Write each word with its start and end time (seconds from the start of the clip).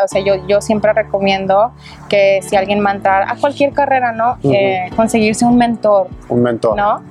O 0.00 0.08
sea, 0.08 0.22
yo, 0.22 0.46
yo 0.48 0.62
siempre 0.62 0.90
recomiendo 0.94 1.72
que 2.08 2.40
si 2.40 2.56
alguien 2.56 2.82
va 2.82 2.92
a 2.92 2.94
entrar 2.94 3.30
a 3.30 3.36
cualquier 3.36 3.74
carrera, 3.74 4.12
¿no? 4.12 4.38
Eh, 4.42 4.88
conseguirse 4.96 5.44
un 5.44 5.58
mentor. 5.58 6.08
Un 6.30 6.42
mentor. 6.42 6.78
¿No? 6.78 7.02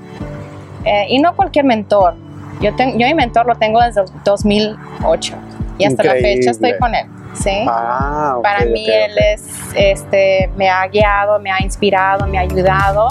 Eh, 0.83 1.05
y 1.09 1.19
no 1.19 1.35
cualquier 1.35 1.65
mentor. 1.65 2.15
Yo, 2.59 2.75
ten, 2.75 2.97
yo 2.97 3.05
mi 3.05 3.13
mentor 3.13 3.45
lo 3.45 3.53
tengo 3.53 3.79
desde 3.81 4.03
2008 4.25 5.33
y 5.77 5.85
hasta 5.85 6.03
la 6.03 6.13
fecha 6.13 6.49
estoy 6.49 6.73
con 6.79 6.95
él. 6.95 7.05
¿sí? 7.35 7.65
Ah, 7.67 8.37
okay, 8.37 8.51
Para 8.51 8.65
mí 8.65 8.83
okay, 8.83 9.03
él 9.03 9.11
okay. 9.11 9.33
es, 9.33 9.47
este, 9.75 10.49
me 10.57 10.67
ha 10.67 10.87
guiado, 10.87 11.39
me 11.39 11.51
ha 11.51 11.61
inspirado, 11.61 12.25
me 12.25 12.39
ha 12.39 12.41
ayudado 12.41 13.09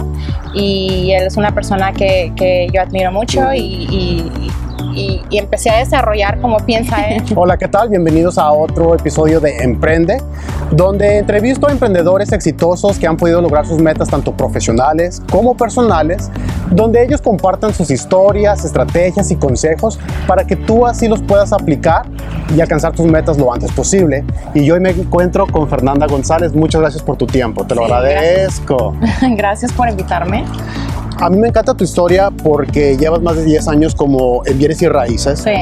y 0.52 1.12
él 1.12 1.28
es 1.28 1.36
una 1.36 1.52
persona 1.52 1.92
que, 1.92 2.32
que 2.34 2.66
yo 2.72 2.82
admiro 2.82 3.12
mucho 3.12 3.52
y, 3.54 3.86
y, 3.88 4.50
y, 4.94 5.22
y 5.30 5.38
empecé 5.38 5.70
a 5.70 5.78
desarrollar 5.78 6.40
como 6.40 6.58
piensa 6.58 7.02
él. 7.08 7.22
Hola, 7.34 7.56
¿qué 7.56 7.68
tal? 7.68 7.88
Bienvenidos 7.88 8.38
a 8.38 8.50
otro 8.50 8.94
episodio 8.94 9.40
de 9.40 9.58
Emprende, 9.58 10.20
donde 10.70 11.18
entrevisto 11.18 11.68
a 11.68 11.72
emprendedores 11.72 12.32
exitosos 12.32 12.98
que 12.98 13.06
han 13.06 13.16
podido 13.16 13.40
lograr 13.40 13.66
sus 13.66 13.80
metas 13.80 14.08
tanto 14.08 14.36
profesionales 14.36 15.22
como 15.30 15.56
personales, 15.56 16.30
donde 16.70 17.02
ellos 17.02 17.20
compartan 17.20 17.74
sus 17.74 17.90
historias, 17.90 18.64
estrategias 18.64 19.30
y 19.30 19.36
consejos 19.36 19.98
para 20.26 20.44
que 20.44 20.56
tú 20.56 20.86
así 20.86 21.08
los 21.08 21.22
puedas 21.22 21.52
aplicar 21.52 22.06
y 22.54 22.60
alcanzar 22.60 22.92
tus 22.92 23.06
metas 23.06 23.38
lo 23.38 23.52
antes 23.52 23.70
posible. 23.72 24.24
Y 24.54 24.64
yo 24.64 24.74
hoy 24.74 24.80
me 24.80 24.90
encuentro 24.90 25.46
con 25.46 25.68
Fernanda 25.68 26.06
González. 26.06 26.52
Muchas 26.54 26.80
gracias 26.80 27.02
por 27.02 27.16
tu 27.16 27.26
tiempo, 27.26 27.64
te 27.66 27.74
lo 27.74 27.86
Sí, 27.86 27.92
agradezco. 27.92 28.94
Gracias 29.36 29.72
por 29.72 29.88
invitarme. 29.88 30.44
A 31.20 31.28
mí 31.28 31.36
me 31.38 31.48
encanta 31.48 31.74
tu 31.74 31.84
historia 31.84 32.30
porque 32.30 32.96
llevas 32.96 33.20
más 33.20 33.36
de 33.36 33.44
10 33.44 33.68
años 33.68 33.94
como 33.94 34.42
en 34.46 34.56
bienes 34.58 34.80
y 34.82 34.88
raíces 34.88 35.40
Sí, 35.40 35.52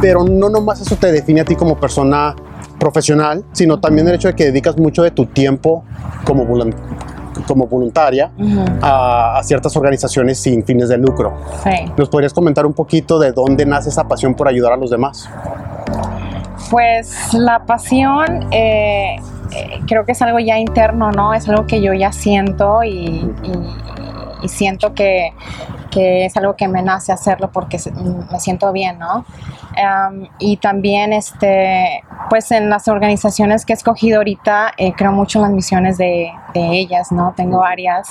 pero 0.00 0.22
no 0.24 0.48
nomás 0.48 0.80
eso 0.80 0.94
te 0.96 1.10
define 1.10 1.40
a 1.40 1.44
ti 1.44 1.56
como 1.56 1.76
persona 1.76 2.34
profesional, 2.78 3.44
sino 3.52 3.80
también 3.80 4.06
el 4.08 4.14
hecho 4.14 4.28
de 4.28 4.34
que 4.36 4.44
dedicas 4.44 4.76
mucho 4.78 5.02
de 5.02 5.10
tu 5.10 5.26
tiempo 5.26 5.82
como, 6.24 6.46
como 7.46 7.66
voluntaria 7.66 8.30
a, 8.80 9.38
a 9.38 9.42
ciertas 9.42 9.76
organizaciones 9.76 10.38
sin 10.38 10.62
fines 10.64 10.88
de 10.88 10.96
lucro. 10.98 11.34
sí. 11.64 11.70
¿Nos 11.96 12.08
podrías 12.08 12.32
comentar 12.32 12.64
un 12.64 12.72
poquito 12.74 13.18
de 13.18 13.32
dónde 13.32 13.66
nace 13.66 13.88
esa 13.88 14.04
pasión 14.06 14.34
por 14.34 14.46
ayudar 14.46 14.72
a 14.74 14.76
los 14.76 14.90
demás? 14.90 15.28
Pues 16.70 17.32
la 17.34 17.64
pasión 17.64 18.46
eh, 18.52 19.16
eh, 19.52 19.80
creo 19.86 20.04
que 20.04 20.12
es 20.12 20.22
algo 20.22 20.38
ya 20.38 20.58
interno, 20.58 21.10
¿no? 21.10 21.32
Es 21.34 21.48
algo 21.48 21.66
que 21.66 21.80
yo 21.80 21.94
ya 21.94 22.12
siento 22.12 22.82
y, 22.84 22.90
y- 23.42 23.97
y 24.42 24.48
siento 24.48 24.94
que, 24.94 25.32
que 25.90 26.26
es 26.26 26.36
algo 26.36 26.56
que 26.56 26.68
me 26.68 26.82
nace 26.82 27.12
hacerlo 27.12 27.50
porque 27.52 27.78
me 28.30 28.40
siento 28.40 28.72
bien, 28.72 28.98
¿no? 28.98 29.24
Am, 29.82 30.28
y 30.38 30.56
también, 30.56 31.12
este, 31.12 32.02
pues 32.30 32.50
en 32.50 32.70
las 32.70 32.88
organizaciones 32.88 33.64
que 33.64 33.72
he 33.72 33.76
escogido 33.76 34.18
ahorita, 34.18 34.72
eh, 34.76 34.92
creo 34.96 35.12
mucho 35.12 35.38
en 35.38 35.42
las 35.44 35.52
misiones 35.52 35.98
de, 35.98 36.30
de 36.54 36.78
ellas, 36.78 37.12
¿no? 37.12 37.32
Tengo 37.36 37.58
varias, 37.58 38.08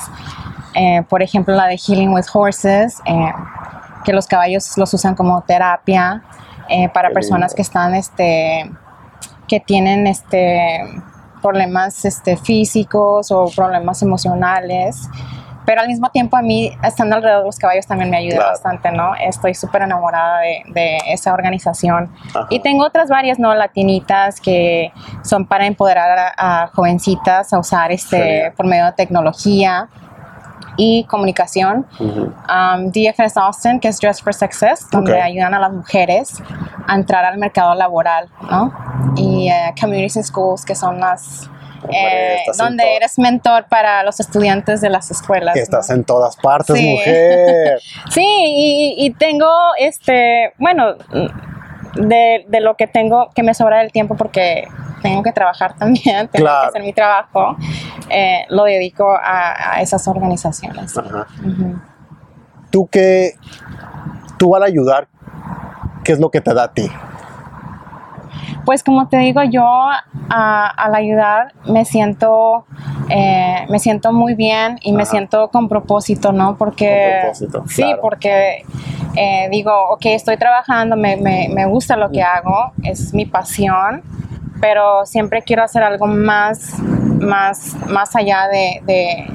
eh, 0.74 1.04
por 1.10 1.22
ejemplo, 1.22 1.56
la 1.56 1.68
de 1.68 1.78
Healing 1.78 2.14
with 2.14 2.26
Horses, 2.34 3.02
eh, 3.06 3.32
que 4.04 4.14
los 4.14 4.28
caballos 4.28 4.78
los 4.78 4.94
usan 4.94 5.16
como 5.16 5.42
terapia 5.42 6.24
eh, 6.70 6.90
para 6.90 7.10
personas 7.10 7.54
que 7.54 7.62
están, 7.62 7.96
este, 7.96 8.72
que 9.48 9.60
tienen, 9.60 10.08
este, 10.08 11.02
problemas, 11.42 12.06
este, 12.06 12.38
físicos 12.38 13.32
o 13.32 13.50
problemas 13.56 14.02
emocionales. 14.02 15.10
Pero 15.68 15.82
al 15.82 15.88
mismo 15.88 16.10
tiempo 16.10 16.38
a 16.38 16.42
mí, 16.42 16.72
estando 16.82 17.18
alrededor 17.18 17.42
de 17.42 17.46
los 17.48 17.60
caballos, 17.60 17.86
también 17.86 18.10
me 18.10 18.16
ayuda 18.18 18.38
Claro. 18.38 18.52
bastante, 18.52 18.90
¿no? 18.92 19.14
Estoy 19.16 19.54
súper 19.54 19.82
enamorada 19.82 20.40
de, 20.40 20.64
de 20.74 20.98
esa 21.10 21.34
organización. 21.34 22.10
Ajá. 22.30 22.48
Y 22.50 22.62
tengo 22.62 22.86
otras 22.86 23.10
varias, 23.10 23.38
¿no? 23.38 23.54
Latinitas 23.54 24.40
que 24.40 24.94
son 25.24 25.46
para 25.46 25.66
empoderar 25.66 26.34
a, 26.38 26.64
a 26.64 26.68
jovencitas 26.70 27.52
a 27.52 27.60
usar 27.60 27.92
este 27.92 28.18
Genial. 28.18 28.54
por 28.54 28.66
medio 28.66 28.86
de 28.86 28.94
tecnología 28.94 29.90
y 30.78 31.04
comunicación. 31.04 31.86
Ujú. 32.00 32.34
Um, 32.50 32.92
DFS 32.92 33.36
Austin, 33.36 33.80
que 33.82 33.90
es 33.90 34.00
Dress 34.00 34.22
for 34.22 34.34
Success, 34.34 34.88
donde 34.90 35.14
Ok. 35.16 35.20
ayudan 35.22 35.54
a 35.54 35.60
las 35.60 35.74
mujeres 35.74 36.42
a 36.88 36.96
entrar 36.96 37.26
al 37.26 37.38
mercado 37.40 37.76
laboral, 37.76 38.30
¿no? 38.50 38.72
Y 39.18 39.50
Communities 39.80 40.16
and 40.18 40.26
Schools, 40.26 40.64
que 40.64 40.76
son 40.76 41.00
las... 41.02 41.50
Eh, 41.92 42.38
donde 42.58 42.96
eres 42.96 43.18
mentor 43.20 43.66
para 43.70 44.04
los 44.04 44.20
estudiantes 44.20 44.82
de 44.82 44.90
las 44.90 45.10
escuelas. 45.12 45.54
Que 45.54 45.60
¿no? 45.62 45.64
estás 45.64 45.90
en 45.90 46.04
todas 46.04 46.36
partes, 46.38 46.76
Sí. 46.78 46.86
mujer. 46.86 47.80
Sí, 48.10 48.26
y, 48.26 49.06
y 49.06 49.12
tengo, 49.14 49.50
este, 49.80 50.54
bueno, 50.58 50.96
de, 51.96 52.46
de 52.48 52.60
lo 52.62 52.76
que 52.76 52.88
tengo, 52.88 53.30
que 53.34 53.44
me 53.44 53.54
sobra 53.54 53.80
del 53.80 53.92
tiempo 53.92 54.16
porque 54.16 54.68
tengo 55.02 55.24
que 55.24 55.32
trabajar 55.32 55.76
también, 55.78 56.28
tengo 56.32 56.46
Claro. 56.46 56.62
que 56.64 56.68
hacer 56.70 56.82
mi 56.84 56.94
trabajo, 56.94 57.56
eh, 58.10 58.46
lo 58.50 58.64
dedico 58.66 59.10
a, 59.12 59.76
a 59.76 59.82
esas 59.82 60.08
organizaciones. 60.08 60.98
Ajá. 60.98 61.28
Ujú. 61.46 61.80
Tú 62.70 62.88
que, 62.88 63.34
tú 64.38 64.56
al 64.56 64.64
ayudar, 64.64 65.08
¿qué 66.04 66.12
es 66.14 66.20
lo 66.20 66.30
que 66.30 66.42
te 66.42 66.54
da 66.54 66.64
a 66.64 66.74
ti? 66.74 66.88
Pues 68.66 68.84
como 68.84 69.08
te 69.08 69.18
digo, 69.18 69.42
yo 69.44 69.64
a- 69.66 70.68
al 70.78 70.96
ayudar 70.96 71.54
me 71.68 71.86
siento, 71.86 72.66
eh, 73.10 73.66
me 73.70 73.80
siento 73.80 74.12
muy 74.12 74.36
bien 74.36 74.78
y 74.82 74.92
me 74.94 75.06
siento 75.06 75.50
con 75.50 75.70
propósito, 75.70 76.32
¿no? 76.32 76.58
Porque 76.58 77.12
Con 77.12 77.22
propósito, 77.22 77.64
sí, 77.68 77.84
claro. 77.84 78.00
porque 78.02 78.64
eh, 79.16 79.48
digo, 79.52 79.72
ok, 79.92 80.06
estoy 80.08 80.38
trabajando, 80.38 80.96
me, 80.96 81.16
me- 81.18 81.50
me 81.50 81.66
gusta 81.66 81.96
lo 81.98 82.12
que 82.12 82.22
hago, 82.22 82.72
es 82.84 83.14
mi 83.14 83.26
pasión, 83.26 84.04
pero 84.62 85.06
siempre 85.06 85.42
quiero 85.42 85.64
hacer 85.64 85.84
algo 85.84 86.06
más, 86.08 86.74
más, 87.20 87.76
más 87.88 88.16
allá 88.16 88.48
de, 88.48 88.82
de- 88.86 89.28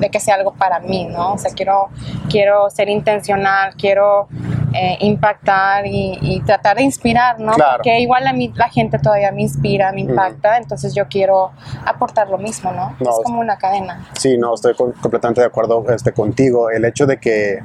de 0.00 0.10
que 0.10 0.18
sea 0.20 0.34
algo 0.34 0.52
para 0.52 0.80
mí, 0.80 1.06
¿no? 1.06 1.34
O 1.34 1.38
sea, 1.38 1.52
quiero, 1.54 1.88
quiero 2.28 2.68
ser 2.68 2.88
intencional, 2.88 3.74
quiero 3.76 4.28
eh, 4.74 4.96
impactar 5.00 5.86
y, 5.86 6.18
y 6.20 6.40
tratar 6.40 6.76
de 6.76 6.82
inspirar, 6.82 7.38
¿no? 7.40 7.52
Claro. 7.52 7.76
Porque 7.76 8.00
igual 8.00 8.26
a 8.26 8.32
mí 8.32 8.52
la 8.56 8.68
gente 8.68 8.98
todavía 8.98 9.30
me 9.32 9.42
inspira, 9.42 9.92
me 9.92 10.00
impacta, 10.02 10.56
entonces 10.58 10.94
yo 10.94 11.06
quiero 11.08 11.52
aportar 11.86 12.28
lo 12.28 12.38
mismo, 12.38 12.72
¿no? 12.72 12.94
No, 13.00 13.10
es 13.10 13.16
como 13.24 13.40
una 13.40 13.56
cadena. 13.56 14.06
Sí, 14.18 14.36
no, 14.36 14.54
estoy 14.54 14.74
con- 14.74 14.92
completamente 14.92 15.40
de 15.40 15.46
acuerdo 15.46 15.84
este, 15.90 16.12
contigo. 16.12 16.70
El 16.70 16.84
hecho 16.84 17.06
de 17.06 17.18
que 17.18 17.60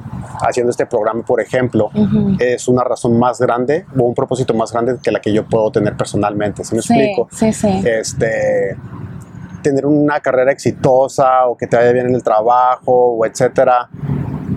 haciendo 0.48 0.70
este 0.72 0.86
programa, 0.86 1.24
por 1.24 1.42
ejemplo, 1.42 1.90
es 2.40 2.68
una 2.68 2.84
razón 2.84 3.18
más 3.18 3.40
grande 3.40 3.86
o 3.98 4.04
un 4.04 4.14
propósito 4.14 4.54
más 4.54 4.72
grande 4.72 4.98
que 5.04 5.12
la 5.12 5.20
que 5.20 5.34
yo 5.34 5.46
puedo 5.46 5.72
tener 5.72 5.98
personalmente. 5.98 6.64
¿Sí 6.64 6.76
me 6.76 6.82
Sí, 6.82 6.94
explico? 6.94 7.28
sí, 7.32 7.52
sí. 7.54 7.82
Este, 7.86 8.76
tener 9.64 9.86
una 9.86 10.20
carrera 10.22 10.52
exitosa 10.52 11.46
o 11.48 11.58
que 11.58 11.68
te 11.68 11.76
vaya 11.76 11.92
bien 11.92 12.08
en 12.08 12.16
el 12.16 12.24
trabajo 12.24 12.92
o 13.18 13.26
etcétera, 13.26 13.90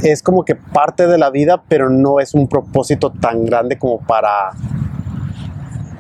es 0.02 0.22
como 0.22 0.44
que 0.44 0.54
parte 0.54 1.06
de 1.06 1.18
la 1.18 1.30
vida, 1.30 1.62
pero 1.68 1.90
no 1.90 2.20
es 2.20 2.34
un 2.34 2.48
propósito 2.48 3.10
tan 3.10 3.44
grande 3.44 3.78
como 3.78 4.00
para 4.00 4.50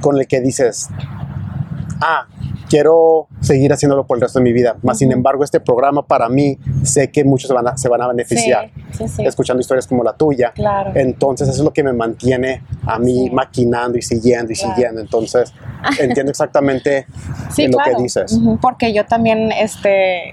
con 0.00 0.18
el 0.18 0.26
que 0.26 0.40
dices, 0.40 0.88
ah, 2.00 2.26
quiero 2.68 3.28
seguir 3.40 3.72
haciéndolo 3.72 4.04
por 4.06 4.16
el 4.16 4.22
resto 4.22 4.38
de 4.38 4.44
mi 4.44 4.52
vida. 4.52 4.76
Más 4.82 4.98
sin 4.98 5.12
embargo, 5.12 5.44
este 5.44 5.60
programa 5.60 6.02
para 6.02 6.28
mí 6.28 6.58
sé 6.82 7.10
que 7.10 7.22
muchos 7.22 7.48
se 7.48 7.54
van 7.54 7.68
a, 7.68 7.76
se 7.76 7.88
van 7.88 8.00
a 8.02 8.08
beneficiar 8.08 8.70
Sí, 8.92 9.06
sí, 9.06 9.08
sí. 9.08 9.24
escuchando 9.26 9.60
historias 9.60 9.86
como 9.86 10.02
la 10.02 10.14
tuya. 10.14 10.52
Claro. 10.54 10.90
Entonces 10.94 11.48
eso 11.48 11.58
es 11.58 11.64
lo 11.64 11.72
que 11.72 11.82
me 11.84 11.92
mantiene 11.92 12.62
a 12.86 12.98
mí 12.98 13.30
maquinando 13.30 13.98
y 13.98 14.02
siguiendo 14.02 14.52
y 14.52 14.56
Claro. 14.56 14.74
siguiendo. 14.74 15.00
Entonces 15.02 15.52
entiendo 16.00 16.30
exactamente 16.30 17.06
Sí, 17.50 17.68
lo 17.68 17.78
que 17.78 18.02
dices. 18.02 18.40
Porque 18.60 18.92
yo 18.92 19.04
también, 19.06 19.52
este, 19.52 20.32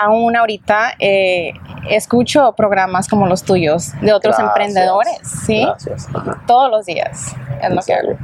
aún 0.00 0.36
ahorita 0.36 0.92
eh, 0.98 1.52
escucho 1.90 2.52
programas 2.56 3.08
como 3.08 3.26
los 3.26 3.42
tuyos 3.42 3.92
de 4.00 4.12
otros 4.12 4.36
Gracias. 4.36 4.48
emprendedores, 4.48 5.18
¿sí? 5.46 5.62
Gracias. 5.64 6.08
Ajá. 6.14 6.42
Todos 6.46 6.70
los 6.70 6.86
días 6.86 7.34
es 7.62 7.70
lo 7.70 7.80
que 7.82 7.94
hago. 7.94 8.16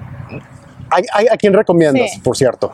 ¿Hay- 0.91 1.05
hay- 1.15 1.27
¿A 1.33 1.37
quién 1.37 1.55
recomiendas, 1.55 2.11
Sí. 2.13 2.21
por 2.21 2.37
cierto? 2.37 2.71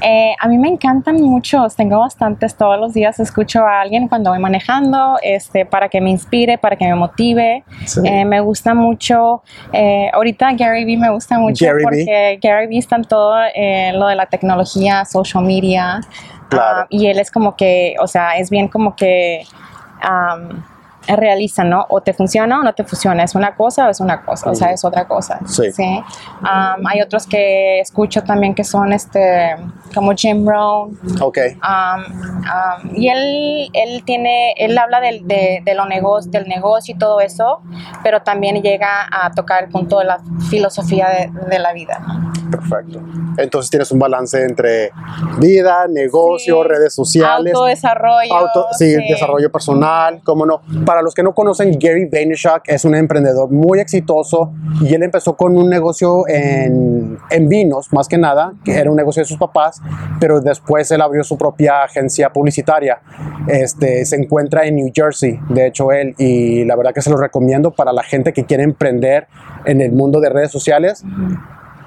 Eh, 0.00 0.34
a 0.40 0.48
mí 0.48 0.56
me 0.56 0.68
encantan 0.68 1.16
muchos, 1.20 1.76
tengo 1.76 1.98
bastantes 1.98 2.54
todos 2.56 2.80
los 2.80 2.94
días. 2.94 3.20
Escucho 3.20 3.60
a 3.66 3.82
alguien 3.82 4.08
cuando 4.08 4.30
voy 4.30 4.38
manejando, 4.38 5.18
este, 5.22 5.66
para 5.66 5.90
que 5.90 6.00
me 6.00 6.08
inspire, 6.08 6.56
para 6.56 6.76
que 6.76 6.86
me 6.86 6.94
motive. 6.94 7.62
Sí. 7.84 8.00
Eh, 8.04 8.24
me 8.24 8.40
gusta 8.40 8.72
mucho. 8.72 9.42
eh, 9.74 10.08
ahorita 10.14 10.52
Gary 10.54 10.86
Vee 10.86 10.96
me 10.96 11.10
gusta 11.10 11.38
mucho 11.38 11.66
Gary 11.66 11.82
porque 11.82 12.38
Gary 12.42 12.68
Vee 12.68 12.78
está 12.78 12.96
en 12.96 13.04
todo 13.04 13.36
eh, 13.54 13.92
lo 13.94 14.06
de 14.06 14.14
la 14.14 14.24
tecnología, 14.26 15.04
social 15.04 15.44
media. 15.44 16.00
Claro. 16.48 16.80
ah, 16.82 16.86
y 16.90 17.06
él 17.08 17.18
es 17.18 17.30
como 17.30 17.56
que, 17.56 17.94
o 18.00 18.06
sea, 18.06 18.36
es 18.38 18.50
bien 18.50 18.68
como 18.68 18.94
que. 18.96 19.44
am, 20.02 20.62
realiza, 21.06 21.62
¿no? 21.64 21.86
O 21.88 22.00
te 22.00 22.12
funciona 22.14 22.58
o 22.60 22.62
no 22.62 22.74
te 22.74 22.84
funciona. 22.84 23.22
¿Es 23.22 23.34
una 23.34 23.54
cosa 23.54 23.86
o 23.86 23.90
es 23.90 24.00
una 24.00 24.24
cosa? 24.24 24.50
O 24.50 24.54
sea, 24.54 24.72
es 24.72 24.84
otra 24.84 25.06
cosa. 25.06 25.38
Sí. 25.46 25.70
Am, 26.42 26.86
hay 26.86 27.00
otros 27.00 27.26
que 27.26 27.80
escucho 27.80 28.22
también 28.24 28.54
que 28.54 28.64
son 28.64 28.92
este, 28.92 29.56
como 29.94 30.12
Jim 30.14 30.46
Rohn. 30.48 30.98
Ok. 31.20 31.38
Y 32.94 33.08
él, 33.08 33.68
él 33.72 34.02
tiene, 34.04 34.52
él 34.56 34.76
habla 34.78 35.00
del, 35.00 35.26
de, 35.26 35.60
de 35.64 35.74
lo 35.74 35.86
negocio, 35.86 36.30
del 36.30 36.48
negocio 36.48 36.94
y 36.94 36.98
todo 36.98 37.20
eso, 37.20 37.60
pero 38.02 38.22
también 38.22 38.62
llega 38.62 39.06
a 39.10 39.30
tocar 39.32 39.64
el 39.64 39.70
punto 39.70 39.98
de 39.98 40.06
la 40.06 40.18
filosofía 40.50 41.08
de, 41.08 41.30
de 41.48 41.58
la 41.58 41.72
vida. 41.72 42.00
Perfecto. 42.50 43.00
Entonces 43.38 43.70
tienes 43.70 43.90
un 43.90 43.98
balance 43.98 44.42
entre 44.42 44.90
vida, 45.38 45.86
negocio, 45.88 46.62
Sí. 46.62 46.68
redes 46.68 46.94
sociales. 46.94 47.52
Autodesarrollo. 47.54 48.34
Auto, 48.34 48.66
sí, 48.78 48.94
desarrollo 49.08 49.50
personal, 49.50 50.20
cómo 50.24 50.46
no. 50.46 50.60
Para 50.84 50.95
los 51.02 51.14
que 51.14 51.22
no 51.22 51.34
conocen, 51.34 51.76
Gary 51.78 52.08
Vaynerchuk 52.10 52.62
es 52.66 52.84
un 52.84 52.94
emprendedor 52.94 53.50
muy 53.50 53.80
exitoso 53.80 54.52
y 54.80 54.94
él 54.94 55.02
empezó 55.02 55.36
con 55.36 55.56
un 55.56 55.68
negocio 55.68 56.26
en, 56.28 57.18
en 57.30 57.48
vinos, 57.48 57.92
más 57.92 58.08
que 58.08 58.18
nada, 58.18 58.52
que 58.64 58.74
era 58.74 58.90
un 58.90 58.96
negocio 58.96 59.22
de 59.22 59.26
sus 59.26 59.38
papás, 59.38 59.80
pero 60.20 60.40
después 60.40 60.90
él 60.90 61.00
abrió 61.00 61.24
su 61.24 61.36
propia 61.36 61.82
agencia 61.84 62.32
publicitaria. 62.32 63.00
Este, 63.48 64.04
se 64.04 64.16
encuentra 64.16 64.66
en 64.66 64.76
New 64.76 64.90
Jersey, 64.94 65.38
de 65.48 65.66
hecho 65.66 65.92
él, 65.92 66.14
y 66.18 66.64
la 66.64 66.76
verdad 66.76 66.92
que 66.92 67.02
se 67.02 67.10
lo 67.10 67.16
recomiendo 67.16 67.72
para 67.72 67.92
la 67.92 68.02
gente 68.02 68.32
que 68.32 68.44
quiere 68.44 68.62
emprender 68.62 69.26
en 69.64 69.80
el 69.80 69.92
mundo 69.92 70.20
de 70.20 70.30
redes 70.30 70.50
sociales. 70.50 71.04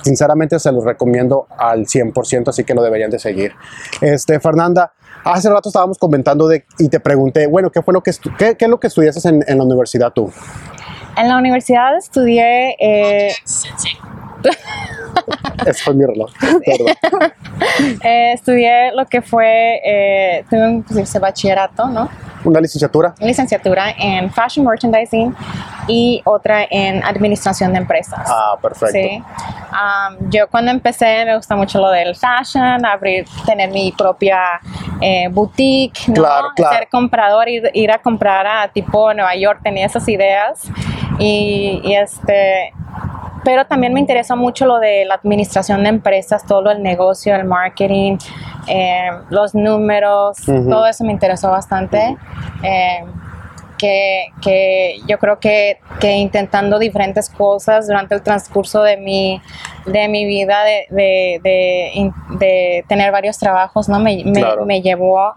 Sinceramente 0.02 0.58
se 0.60 0.72
los 0.72 0.86
recomiendo 0.86 1.48
al 1.58 1.86
100%, 1.86 2.48
así 2.48 2.64
que 2.64 2.74
lo 2.74 2.82
deberían 2.82 3.10
de 3.10 3.20
seguir. 3.20 3.54
Este, 4.02 4.40
Fernanda, 4.40 4.94
hace 5.24 5.50
rato 5.50 5.70
estábamos 5.70 5.98
comentando 5.98 6.48
de, 6.48 6.66
y 6.78 6.90
te 6.90 7.00
pregunté, 7.00 7.48
bueno, 7.48 7.70
¿qué 7.70 7.82
fue 7.82 7.94
lo 7.94 8.02
que, 8.02 8.12
estu- 8.12 8.36
qué, 8.38 8.56
qué 8.56 8.66
es 8.66 8.72
lo 8.72 8.80
que 8.80 8.88
estudiaste 8.88 9.28
en, 9.30 9.44
en 9.48 9.58
la 9.58 9.64
universidad 9.64 10.12
tú? 10.12 10.32
En 11.18 11.28
la 11.28 11.38
universidad 11.38 11.98
estudié 11.98 12.76
eh, 12.80 13.34
Ese 15.66 15.84
fue 15.84 15.94
mi 15.94 16.06
reloj. 16.06 16.32
Perdón. 16.66 17.32
Eh, 18.04 18.34
estudié 18.34 18.92
lo 18.96 19.06
que 19.06 19.22
fue, 19.22 19.80
eh, 19.84 20.46
tuve 20.50 20.68
un 20.68 20.84
pues, 20.84 21.20
bachillerato, 21.20 21.88
¿no? 21.88 22.10
Una 22.46 22.62
licenciatura. 22.62 23.14
Licenciatura 23.20 23.92
en 23.98 24.32
Fashion 24.32 24.66
Merchandising 24.66 25.36
y 25.90 26.22
otra 26.24 26.66
en 26.70 27.04
Administración 27.04 27.74
de 27.74 27.80
Empresas. 27.80 28.22
Ah, 28.28 28.56
perfecto. 28.62 28.94
Sí. 28.94 29.22
Am, 29.72 30.30
yo 30.30 30.48
cuando 30.48 30.72
empecé 30.72 31.26
me 31.26 31.36
gusta 31.36 31.56
mucho 31.56 31.80
lo 31.80 31.90
del 31.90 32.16
fashion, 32.16 32.86
abrir, 32.86 33.26
tener 33.46 33.72
mi 33.72 33.92
propia 33.92 34.62
eh, 35.02 35.28
boutique, 35.30 36.08
¿no? 36.08 36.14
Claro, 36.14 36.48
claro. 36.56 36.78
ser 36.78 36.88
comprador, 36.90 37.50
ir, 37.50 37.70
ir 37.74 37.92
a 37.92 37.98
comprar 37.98 38.46
a 38.46 38.68
tipo 38.68 39.14
Nueva 39.14 39.36
York, 39.36 39.62
tenía 39.64 39.88
esas 39.88 40.08
ideas 40.08 40.70
y, 41.18 41.82
y 41.84 41.96
este, 41.96 42.72
pero 43.44 43.66
también 43.66 43.94
me 43.94 44.00
interesa 44.00 44.36
mucho 44.36 44.66
lo 44.66 44.80
de 44.80 45.06
la 45.06 45.16
administración 45.16 45.82
de 45.84 45.90
empresas, 45.90 46.46
todo 46.46 46.62
lo 46.62 46.70
del 46.70 46.84
negocio, 46.84 47.36
el 47.36 47.46
marketing, 47.46 48.18
eh, 48.68 49.10
los 49.30 49.56
números, 49.56 50.48
Ujú. 50.48 50.70
todo 50.70 50.86
eso 50.86 51.04
me 51.04 51.12
interesó 51.12 51.50
bastante. 51.50 52.16
Eh, 52.62 53.04
que, 53.80 54.26
que 54.44 55.00
yo 55.08 55.18
creo 55.18 55.40
que, 55.40 55.78
que 56.00 56.12
intentando 56.18 56.78
diferentes 56.78 57.30
cosas 57.30 57.88
durante 57.88 58.14
el 58.14 58.22
transcurso 58.22 58.84
de 58.84 58.98
mi, 58.98 59.42
de 59.88 60.08
mi 60.08 60.26
vida, 60.26 60.64
de, 60.64 60.86
de, 60.92 61.40
de, 61.42 62.12
de 62.38 62.86
tener 62.88 63.12
varios 63.12 63.40
trabajos, 63.40 63.90
¿no? 63.90 64.00
Me, 64.00 64.24
me, 64.26 64.42
Claro. 64.42 64.66
me 64.66 64.82
llevó 64.82 65.20
a, 65.20 65.36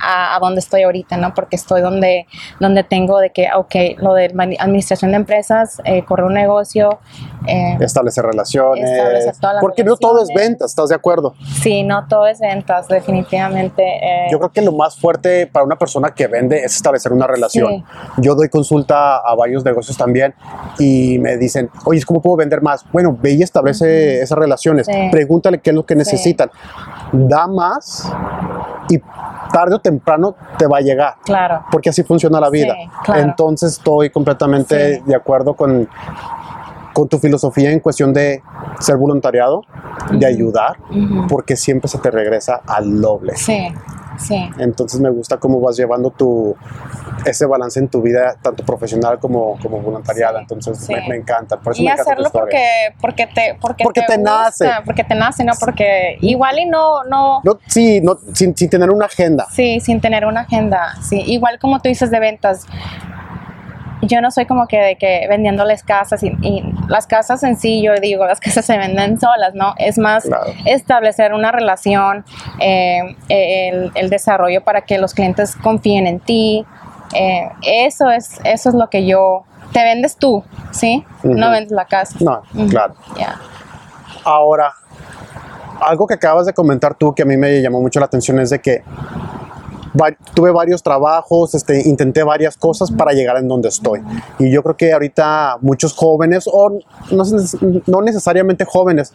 a 0.00 0.38
donde 0.40 0.60
estoy 0.60 0.82
ahorita, 0.82 1.16
¿no? 1.16 1.34
Porque 1.34 1.56
estoy 1.56 1.80
donde, 1.80 2.26
donde 2.58 2.84
tengo 2.84 3.18
de 3.18 3.30
que, 3.30 3.48
ok, 3.54 3.74
lo 3.98 4.14
de 4.14 4.32
administración 4.58 5.10
de 5.10 5.18
empresas, 5.18 5.80
eh, 5.84 6.04
correr 6.04 6.26
un 6.26 6.34
negocio, 6.34 6.98
eh, 7.46 7.76
Establecer 7.80 8.24
relaciones. 8.24 8.90
Establecer 8.90 9.34
todas 9.40 9.54
las 9.54 9.60
porque 9.60 9.84
no 9.84 9.96
todo 9.96 10.22
es 10.22 10.28
relaciones. 10.28 10.48
venta, 10.50 10.64
¿estás 10.66 10.88
de 10.88 10.94
acuerdo? 10.94 11.34
sí, 11.62 11.82
no 11.82 12.06
todo 12.08 12.26
es 12.26 12.40
ventas, 12.40 12.88
definitivamente. 12.88 13.82
eh, 13.82 14.28
Yo 14.30 14.38
creo 14.38 14.50
que 14.50 14.62
lo 14.62 14.72
más 14.72 14.96
fuerte 14.98 15.46
para 15.46 15.64
una 15.64 15.76
persona 15.76 16.10
que 16.14 16.26
vende 16.26 16.58
es 16.58 16.76
establecer 16.76 17.12
una 17.12 17.26
relación. 17.26 17.68
Sí. 17.68 17.84
Yo 18.18 18.34
doy 18.34 18.48
consulta 18.48 19.16
a 19.18 19.34
varios 19.34 19.64
negocios 19.64 19.96
también 19.96 20.34
y 20.78 21.18
me 21.18 21.36
dicen, 21.36 21.70
oye, 21.84 22.02
¿cómo 22.04 22.20
puedo 22.20 22.36
vender 22.36 22.62
más? 22.62 22.84
Bueno, 22.92 23.16
ve 23.20 23.32
y 23.32 23.42
establece 23.42 24.20
esas 24.22 24.38
relaciones. 24.38 24.86
Sí. 24.86 25.08
Pregúntale 25.10 25.58
qué 25.60 25.70
es 25.70 25.76
lo 25.76 25.84
que 25.84 25.94
necesitan. 25.94 26.50
Da 27.12 27.46
más 27.46 28.10
y 28.90 29.00
tarde 29.52 29.76
o 29.76 29.78
temprano 29.80 30.34
te 30.58 30.66
va 30.66 30.78
a 30.78 30.80
llegar. 30.80 31.14
claro. 31.24 31.64
Porque 31.70 31.88
así 31.90 32.02
funciona 32.02 32.38
la 32.40 32.50
vida. 32.50 32.74
Sí, 32.74 32.90
claro. 33.04 33.20
Entonces 33.22 33.72
estoy 33.72 34.10
completamente 34.10 34.96
Sí. 34.96 35.02
de 35.06 35.14
acuerdo 35.16 35.54
con, 35.54 35.88
con 36.92 37.08
tu 37.08 37.18
filosofía 37.18 37.70
en 37.70 37.80
cuestión 37.80 38.12
de 38.12 38.42
ser 38.78 38.96
voluntariado, 38.96 39.62
de 40.12 40.26
ayudar, 40.26 40.76
porque 41.28 41.56
siempre 41.56 41.88
se 41.88 41.98
te 41.98 42.10
regresa 42.10 42.60
al 42.66 43.00
doble. 43.00 43.36
Sí, 43.36 43.68
sí. 44.18 44.50
Entonces 44.58 45.00
me 45.00 45.10
gusta 45.10 45.36
cómo 45.38 45.60
vas 45.60 45.76
llevando 45.76 46.10
tu 46.10 46.56
ese 47.26 47.46
balance 47.46 47.78
en 47.80 47.88
tu 47.88 48.02
vida, 48.02 48.36
tanto 48.42 48.64
profesional 48.64 49.18
como, 49.18 49.58
como 49.60 49.80
voluntariada. 49.80 50.38
Sí, 50.38 50.42
Entonces 50.42 50.78
sí. 50.86 50.94
me, 50.94 51.08
me 51.08 51.16
encanta. 51.16 51.58
Por 51.58 51.72
eso 51.72 51.82
y 51.82 51.84
me 51.86 51.92
encanta 51.92 52.04
tu 52.04 52.10
hacerlo 52.22 52.30
porque 52.32 52.64
porque 53.00 53.26
te 53.26 53.56
porque, 53.60 53.84
Porque 53.84 54.02
te 54.02 54.16
gusta, 54.16 54.42
nace. 54.44 54.68
porque 54.84 55.04
te 55.04 55.14
nace 55.14 55.44
no 55.44 55.52
porque 55.58 56.16
igual 56.20 56.58
y 56.58 56.66
no 56.66 57.04
no 57.04 57.40
No, 57.44 57.58
sí, 57.66 58.00
no, 58.00 58.18
sin, 58.34 58.56
sin 58.56 58.68
tener 58.70 58.90
una 58.90 59.06
agenda. 59.06 59.46
sí 59.50 59.80
sin 59.80 60.00
tener 60.00 60.24
una 60.24 60.40
agenda 60.42 60.94
sí 61.02 61.22
igual 61.26 61.58
como 61.58 61.80
tú 61.80 61.88
dices 61.88 62.10
de 62.10 62.20
ventas 62.20 62.66
yo 64.02 64.22
no 64.22 64.30
soy 64.30 64.46
como 64.46 64.66
que 64.66 64.78
de 64.78 64.96
que 64.96 65.26
vendiéndoles 65.28 65.82
casas 65.82 66.22
y, 66.22 66.28
y 66.40 66.62
las 66.88 67.06
casas 67.06 67.42
en 67.42 67.58
sí 67.58 67.82
yo 67.82 67.92
digo 68.00 68.24
las 68.24 68.40
casas 68.40 68.64
se 68.64 68.78
venden 68.78 69.20
solas 69.20 69.54
no 69.54 69.74
es 69.76 69.98
más 69.98 70.24
Claro. 70.24 70.52
establecer 70.64 71.34
una 71.34 71.52
relación 71.52 72.24
eh, 72.60 73.14
el, 73.28 73.92
el 73.94 74.08
desarrollo 74.08 74.64
para 74.64 74.82
que 74.82 74.96
los 74.98 75.12
clientes 75.12 75.54
confíen 75.54 76.06
en 76.06 76.18
ti 76.20 76.64
eh, 77.14 77.48
eso 77.62 78.10
es 78.10 78.38
eso 78.44 78.68
es 78.70 78.74
lo 78.74 78.88
que 78.88 79.06
yo 79.06 79.44
te 79.72 79.82
vendes 79.82 80.16
tú 80.16 80.42
sí 80.70 81.04
no 81.22 81.50
vendes 81.50 81.72
la 81.72 81.84
casa 81.84 82.16
No, 82.20 82.42
claro. 82.68 82.94
Ya. 83.16 83.36
Ahora, 84.24 84.72
algo 85.80 86.06
que 86.06 86.14
acabas 86.14 86.46
de 86.46 86.52
comentar 86.52 86.94
tú 86.94 87.14
que 87.14 87.22
a 87.22 87.26
mí 87.26 87.36
me 87.36 87.60
llamó 87.62 87.80
mucho 87.80 88.00
la 88.00 88.06
atención 88.06 88.38
es 88.38 88.50
de 88.50 88.60
que 88.60 88.82
va- 90.00 90.14
tuve 90.34 90.50
varios 90.50 90.82
trabajos, 90.82 91.54
este, 91.54 91.88
intenté 91.88 92.22
varias 92.22 92.56
cosas 92.56 92.90
para 92.90 93.12
llegar 93.12 93.36
en 93.38 93.48
donde 93.48 93.68
estoy. 93.68 94.00
Y 94.38 94.50
yo 94.50 94.62
creo 94.62 94.76
que 94.76 94.92
ahorita 94.92 95.56
muchos 95.62 95.94
jóvenes, 95.94 96.48
o 96.52 96.70
no, 97.10 97.22
no 97.86 98.02
necesariamente 98.02 98.64
jóvenes, 98.64 99.12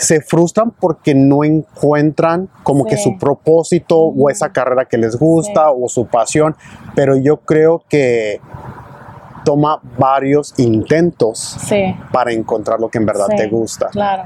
se 0.00 0.20
frustran 0.22 0.70
porque 0.70 1.14
no 1.14 1.44
encuentran 1.44 2.48
como 2.62 2.84
que 2.86 2.96
su 2.96 3.18
propósito 3.18 3.98
o 3.98 4.30
esa 4.30 4.50
carrera 4.50 4.86
que 4.86 4.96
les 4.96 5.16
gusta 5.18 5.66
Sí. 5.68 5.74
o 5.78 5.88
su 5.88 6.06
pasión, 6.06 6.56
pero 6.94 7.16
yo 7.16 7.38
creo 7.38 7.82
que 7.88 8.40
toma 9.44 9.80
varios 9.98 10.58
intentos 10.58 11.38
Sí. 11.66 11.94
para 12.12 12.32
encontrar 12.32 12.80
lo 12.80 12.88
que 12.88 12.98
en 12.98 13.06
verdad 13.06 13.26
te 13.36 13.46
gusta. 13.48 13.88
Claro. 13.88 14.24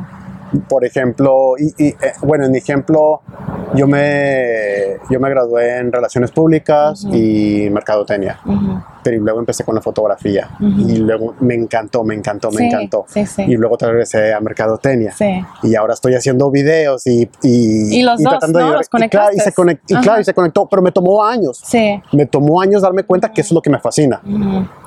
Por 0.68 0.84
ejemplo, 0.84 1.54
y, 1.58 1.74
y, 1.84 1.88
eh, 1.88 1.96
bueno, 2.22 2.44
en 2.44 2.52
mi 2.52 2.58
ejemplo, 2.58 3.20
yo 3.74 3.88
me, 3.88 4.98
yo 5.10 5.18
me 5.18 5.28
gradué 5.30 5.78
en 5.78 5.90
Relaciones 5.90 6.30
Públicas 6.30 7.04
y 7.12 7.68
Mercadotecnia, 7.70 8.38
Ujú. 8.46 8.80
Pero 9.04 9.16
y 9.16 9.20
luego 9.20 9.38
empecé 9.38 9.62
con 9.62 9.74
la 9.76 9.80
fotografía 9.82 10.48
y 10.58 10.96
luego 10.96 11.34
me 11.40 11.54
encantó, 11.54 12.02
me 12.02 12.14
encantó, 12.14 12.50
me 12.50 12.66
encantó. 12.66 13.04
sí, 13.06 13.24
sí. 13.26 13.42
Y 13.42 13.56
luego 13.56 13.76
te 13.76 13.86
regresé 13.86 14.32
a 14.34 14.40
Mercadotecnia. 14.40 15.14
Y 15.62 15.74
ahora 15.76 15.94
estoy 15.94 16.14
haciendo 16.14 16.50
videos 16.50 17.06
y... 17.06 17.30
Y, 17.42 17.98
Y 17.98 18.02
los 18.02 18.20
dos, 18.22 18.34
¿no? 18.48 18.58
llevar- 18.58 18.72
Los 18.78 18.86
y 18.86 19.08
claro, 19.08 19.34
y 19.34 19.38
se, 19.40 19.52
conectaste. 19.52 19.94
conec- 19.94 20.00
y 20.00 20.02
claro, 20.02 20.20
y 20.20 20.24
se 20.24 20.34
conectó, 20.34 20.66
pero 20.68 20.82
me 20.82 20.90
tomó 20.90 21.22
años. 21.24 21.62
Me 22.12 22.26
tomó 22.26 22.60
años 22.60 22.82
darme 22.82 23.04
cuenta 23.04 23.30
que 23.32 23.42
eso 23.42 23.48
es 23.48 23.52
lo 23.52 23.62
que 23.62 23.70
me 23.70 23.78
fascina. 23.78 24.20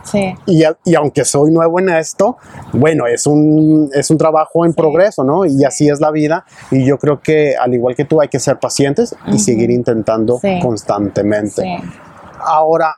Sí. 0.04 0.34
Y, 0.48 0.64
y 0.86 0.96
aunque 0.96 1.24
soy 1.26 1.52
nuevo 1.52 1.80
en 1.80 1.90
esto, 1.90 2.38
bueno, 2.74 3.06
es 3.08 3.28
un, 3.28 3.90
es 3.94 4.10
un 4.10 4.18
trabajo 4.18 4.66
en 4.66 4.72
Sí. 4.72 4.78
progreso, 4.78 5.24
¿no? 5.24 5.46
Y 5.46 5.64
así 5.64 5.88
es 5.90 6.00
la 6.02 6.12
vida. 6.12 6.46
Y 6.72 6.86
yo 6.86 6.98
creo 6.98 7.22
que 7.22 7.56
al 7.56 7.74
igual 7.74 7.96
que 7.96 8.06
tú 8.06 8.20
hay 8.22 8.28
que 8.30 8.40
ser 8.40 8.58
pacientes 8.58 9.16
y 9.28 9.38
seguir 9.40 9.70
intentando 9.70 10.40
Sí. 10.40 10.60
constantemente. 10.62 11.64
Ahora, 12.40 12.96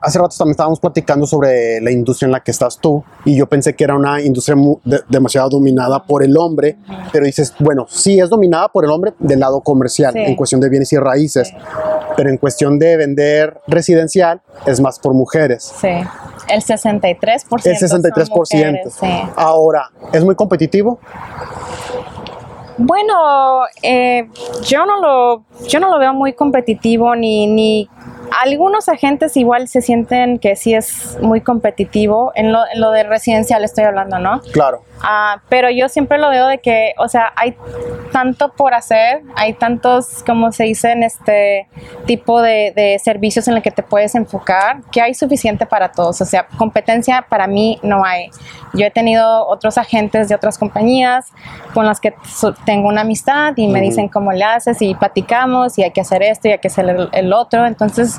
hace 0.00 0.18
rato 0.18 0.34
también 0.36 0.52
estábamos 0.52 0.80
platicando 0.80 1.26
sobre 1.26 1.80
la 1.80 1.90
industria 1.90 2.26
en 2.26 2.32
la 2.32 2.40
que 2.40 2.50
estás 2.50 2.78
tú 2.78 3.02
y 3.24 3.36
yo 3.36 3.46
pensé 3.48 3.74
que 3.74 3.84
era 3.84 3.94
una 3.96 4.20
industria 4.20 4.56
de- 4.84 5.00
demasiado 5.08 5.48
dominada 5.50 6.02
por 6.04 6.22
el 6.22 6.36
hombre, 6.36 6.76
pero 7.12 7.24
dices, 7.26 7.54
bueno, 7.58 7.86
sí 7.88 8.18
es 8.20 8.30
dominada 8.30 8.68
por 8.68 8.84
el 8.84 8.90
hombre 8.90 9.14
del 9.18 9.40
lado 9.40 9.60
comercial, 9.60 10.12
Sí. 10.12 10.20
en 10.20 10.36
cuestión 10.36 10.60
de 10.60 10.68
bienes 10.68 10.92
y 10.92 10.98
raíces, 10.98 11.48
Sí. 11.48 11.54
pero 12.16 12.30
en 12.30 12.36
cuestión 12.38 12.78
de 12.78 12.96
vender 12.96 13.60
residencial 13.66 14.40
es 14.66 14.80
más 14.80 14.98
por 14.98 15.14
mujeres. 15.14 15.72
Sí. 15.80 15.88
El 16.48 16.62
63%. 16.62 17.70
El 17.70 17.76
63%. 17.76 18.26
son 18.50 18.58
mujeres, 18.72 18.94
sí. 18.98 19.06
Ahora, 19.36 19.90
¿es 20.12 20.24
muy 20.24 20.34
competitivo? 20.34 20.98
Bueno, 22.80 23.62
eh, 23.82 24.28
yo 24.64 24.86
no 24.86 25.00
lo, 25.00 25.44
yo 25.66 25.80
no 25.80 25.90
lo 25.90 25.98
veo 25.98 26.14
muy 26.14 26.32
competitivo 26.32 27.16
ni, 27.16 27.46
ni 27.48 27.88
algunos 28.42 28.88
agentes 28.88 29.36
igual 29.36 29.68
se 29.68 29.82
sienten 29.82 30.38
que 30.38 30.56
sí 30.56 30.74
es 30.74 31.18
muy 31.20 31.40
competitivo 31.40 32.32
en 32.34 32.52
lo, 32.52 32.60
en 32.72 32.80
lo 32.80 32.90
de 32.90 33.02
residencial 33.04 33.64
estoy 33.64 33.84
hablando, 33.84 34.18
¿no? 34.18 34.40
Claro. 34.52 34.82
Ah, 35.02 35.40
pero 35.48 35.70
yo 35.70 35.88
siempre 35.88 36.18
lo 36.18 36.28
veo 36.30 36.46
de 36.48 36.58
que, 36.58 36.94
o 36.98 37.08
sea, 37.08 37.32
hay 37.36 37.56
tanto 38.12 38.52
por 38.52 38.74
hacer, 38.74 39.22
hay 39.36 39.52
tantos, 39.52 40.22
como 40.26 40.50
se 40.50 40.64
dice, 40.64 40.90
en 40.92 41.02
este 41.02 41.68
tipo 42.06 42.42
de, 42.42 42.72
de 42.74 42.98
servicios 42.98 43.46
en 43.48 43.54
los 43.54 43.62
que 43.62 43.70
te 43.70 43.82
puedes 43.82 44.14
enfocar, 44.14 44.78
que 44.90 45.00
hay 45.00 45.14
suficiente 45.14 45.66
para 45.66 45.92
todos. 45.92 46.20
O 46.20 46.24
sea, 46.24 46.48
competencia 46.56 47.24
para 47.28 47.46
mí 47.46 47.78
no 47.82 48.04
hay. 48.04 48.30
Yo 48.74 48.86
he 48.86 48.90
tenido 48.90 49.46
otros 49.46 49.78
agentes 49.78 50.28
de 50.28 50.34
otras 50.34 50.58
compañías 50.58 51.26
con 51.74 51.86
las 51.86 52.00
que 52.00 52.14
tengo 52.66 52.88
una 52.88 53.02
amistad 53.02 53.52
y 53.56 53.68
me 53.68 53.80
dicen 53.80 54.08
cómo 54.08 54.32
le 54.32 54.44
haces 54.44 54.82
y 54.82 54.94
platicamos 54.94 55.78
y 55.78 55.84
hay 55.84 55.90
que 55.92 56.00
hacer 56.00 56.22
esto 56.22 56.48
y 56.48 56.52
hay 56.52 56.58
que 56.58 56.68
hacer 56.68 56.88
el, 56.88 57.08
el 57.12 57.32
otro. 57.32 57.66
Entonces, 57.66 58.18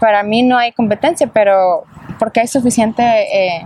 para 0.00 0.22
mí 0.22 0.42
no 0.42 0.56
hay 0.56 0.72
competencia, 0.72 1.26
pero 1.26 1.84
porque 2.18 2.40
hay 2.40 2.46
suficiente... 2.48 3.02
eh, 3.02 3.62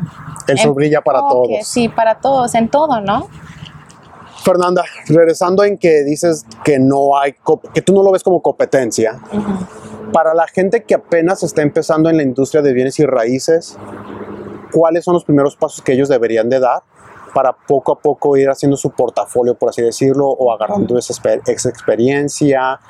El 0.49 0.59
sol 0.59 0.75
brilla 0.75 1.01
para 1.01 1.21
todos. 1.21 1.49
Sí, 1.63 1.89
para 1.89 2.17
todos, 2.23 2.55
en 2.55 2.69
todo, 2.71 3.01
¿no? 3.03 3.29
Fernanda, 4.45 4.83
regresando 5.09 5.63
en 5.63 5.77
que 5.79 6.03
dices 6.03 6.47
que 6.65 6.79
no 6.79 7.17
hay, 7.19 7.35
que 7.75 7.83
tú 7.83 7.93
no 7.93 8.03
lo 8.03 8.11
ves 8.11 8.23
como 8.25 8.41
competencia, 8.43 9.21
para 10.13 10.35
la 10.35 10.47
gente 10.49 10.83
que 10.83 10.95
apenas 10.95 11.43
está 11.43 11.63
empezando 11.63 12.11
en 12.11 12.17
la 12.17 12.23
industria 12.23 12.61
de 12.63 12.73
bienes 12.73 12.99
y 12.99 13.07
raíces, 13.07 13.77
¿cuáles 14.73 15.05
son 15.05 15.15
los 15.15 15.25
primeros 15.25 15.55
pasos 15.57 15.81
que 15.83 15.93
ellos 15.93 16.09
deberían 16.09 16.49
de 16.49 16.59
dar 16.59 16.83
para 17.35 17.53
poco 17.53 17.93
a 17.93 17.99
poco 17.99 18.37
ir 18.37 18.51
haciendo 18.51 18.77
su 18.77 18.91
portafolio, 18.91 19.55
por 19.55 19.69
así 19.71 19.81
decirlo, 19.81 20.27
o 20.29 20.53
agarrando 20.53 20.99
esa, 20.99 21.15
exper- 21.15 21.43
esa 21.47 21.69
experiencia? 21.69 22.81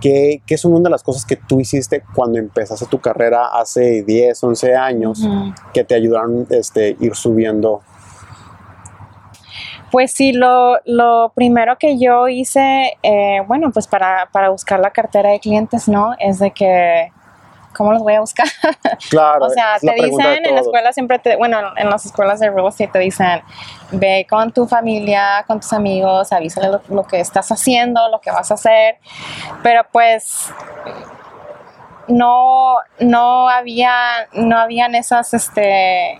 ¿Qué, 0.00 0.42
¿Qué 0.46 0.56
son 0.56 0.72
una 0.74 0.84
de 0.84 0.90
las 0.90 1.02
cosas 1.02 1.24
que 1.24 1.34
tú 1.34 1.58
hiciste 1.58 2.04
cuando 2.14 2.38
empezaste 2.38 2.86
tu 2.86 3.00
carrera 3.00 3.48
hace 3.48 4.04
10, 4.04 4.44
11 4.44 4.76
años 4.76 5.18
Ujú. 5.24 5.52
que 5.74 5.82
te 5.82 5.96
ayudaron 5.96 6.46
este, 6.50 6.96
ir 7.00 7.16
subiendo? 7.16 7.80
Pues 9.90 10.12
sí, 10.12 10.32
lo, 10.32 10.78
lo 10.84 11.32
primero 11.34 11.76
que 11.78 11.98
yo 11.98 12.28
hice, 12.28 12.96
eh, 13.02 13.42
bueno, 13.46 13.70
pues 13.72 13.86
para, 13.86 14.28
para 14.32 14.50
buscar 14.50 14.80
la 14.80 14.90
cartera 14.90 15.30
de 15.30 15.40
clientes, 15.40 15.88
¿no? 15.88 16.14
Es 16.18 16.38
de 16.38 16.50
que, 16.50 17.10
¿cómo 17.74 17.92
los 17.92 18.02
voy 18.02 18.14
a 18.14 18.20
buscar? 18.20 18.46
Claro, 19.10 19.46
o 19.46 19.50
sea, 19.50 19.78
te 19.80 19.94
dicen 19.94 20.44
en 20.44 20.54
la 20.54 20.60
escuela 20.60 20.92
siempre, 20.92 21.18
te, 21.18 21.36
bueno, 21.36 21.58
en 21.76 21.88
las 21.88 22.04
escuelas 22.04 22.40
de 22.40 22.50
real 22.50 22.68
estate 22.68 22.90
te 22.92 22.98
dicen, 22.98 23.40
ve 23.92 24.26
con 24.28 24.52
tu 24.52 24.66
familia, 24.66 25.44
con 25.46 25.60
tus 25.60 25.72
amigos, 25.72 26.32
avísale 26.32 26.68
lo, 26.68 26.82
lo 26.88 27.04
que 27.04 27.20
estás 27.20 27.50
haciendo, 27.50 28.08
lo 28.08 28.20
que 28.20 28.30
vas 28.30 28.50
a 28.50 28.54
hacer, 28.54 28.98
pero 29.62 29.86
pues 29.90 30.52
no, 32.08 32.76
no 33.00 33.48
había, 33.48 34.28
no 34.32 34.58
habían 34.58 34.94
esas, 34.94 35.34
este, 35.34 36.12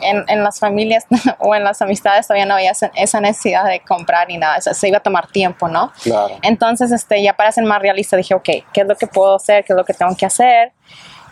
en, 0.00 0.24
en 0.28 0.42
las 0.42 0.58
familias 0.58 1.06
o 1.38 1.54
en 1.54 1.64
las 1.64 1.82
amistades 1.82 2.26
todavía 2.26 2.46
no 2.46 2.54
había 2.54 2.72
esa, 2.94 3.20
necesidad 3.20 3.64
de 3.64 3.80
comprar 3.80 4.28
ni 4.28 4.38
nada, 4.38 4.58
o 4.58 4.60
sea, 4.60 4.74
se 4.74 4.88
iba 4.88 4.98
a 4.98 5.02
tomar 5.02 5.26
tiempo, 5.28 5.68
¿no? 5.68 5.92
Claro. 6.02 6.36
Entonces, 6.42 6.92
este, 6.92 7.22
ya 7.22 7.34
para 7.34 7.52
ser 7.52 7.64
más 7.64 7.82
realista, 7.82 8.16
dije, 8.16 8.34
ok, 8.34 8.48
¿qué 8.72 8.80
es 8.80 8.86
lo 8.86 8.96
que 8.96 9.06
puedo 9.06 9.36
hacer? 9.36 9.64
¿Qué 9.64 9.72
es 9.72 9.76
lo 9.76 9.84
que 9.84 9.94
tengo 9.94 10.14
que 10.16 10.26
hacer? 10.26 10.72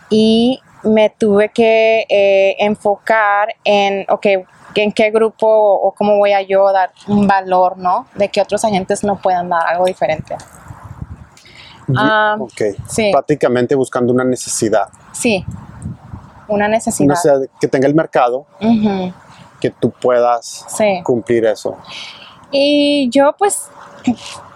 Y 0.09 0.59
me 0.83 1.09
tuve 1.09 1.49
que 1.49 2.05
eh, 2.09 2.55
enfocar 2.59 3.55
en, 3.63 4.05
ok, 4.09 4.27
en 4.75 4.91
qué 4.91 5.11
grupo 5.11 5.47
o, 5.47 5.87
o 5.87 5.91
cómo 5.93 6.17
voy 6.17 6.33
a 6.33 6.41
yo 6.41 6.71
dar 6.73 6.91
un 7.07 7.25
valor, 7.25 7.77
¿no? 7.77 8.07
De 8.15 8.27
que 8.27 8.41
otros 8.41 8.65
agentes 8.65 9.03
no 9.03 9.21
puedan 9.21 9.49
dar 9.49 9.65
algo 9.67 9.85
diferente. 9.85 10.35
Ah, 11.97 12.35
ok. 12.39 12.61
sí. 12.87 13.11
Prácticamente 13.11 13.75
buscando 13.75 14.13
una 14.13 14.23
necesidad. 14.23 14.89
Sí, 15.11 15.45
una 16.47 16.65
Una 16.65 16.67
necesidad. 16.67 17.07
necesidad 17.09 17.41
que 17.59 17.67
tenga 17.67 17.87
el 17.87 17.95
mercado, 17.95 18.45
Ujú, 18.61 19.11
que 19.59 19.69
tú 19.69 19.91
puedas 19.91 20.65
Sí. 20.69 21.01
cumplir 21.03 21.45
eso. 21.45 21.77
Y 22.51 23.09
yo 23.09 23.33
pues 23.37 23.67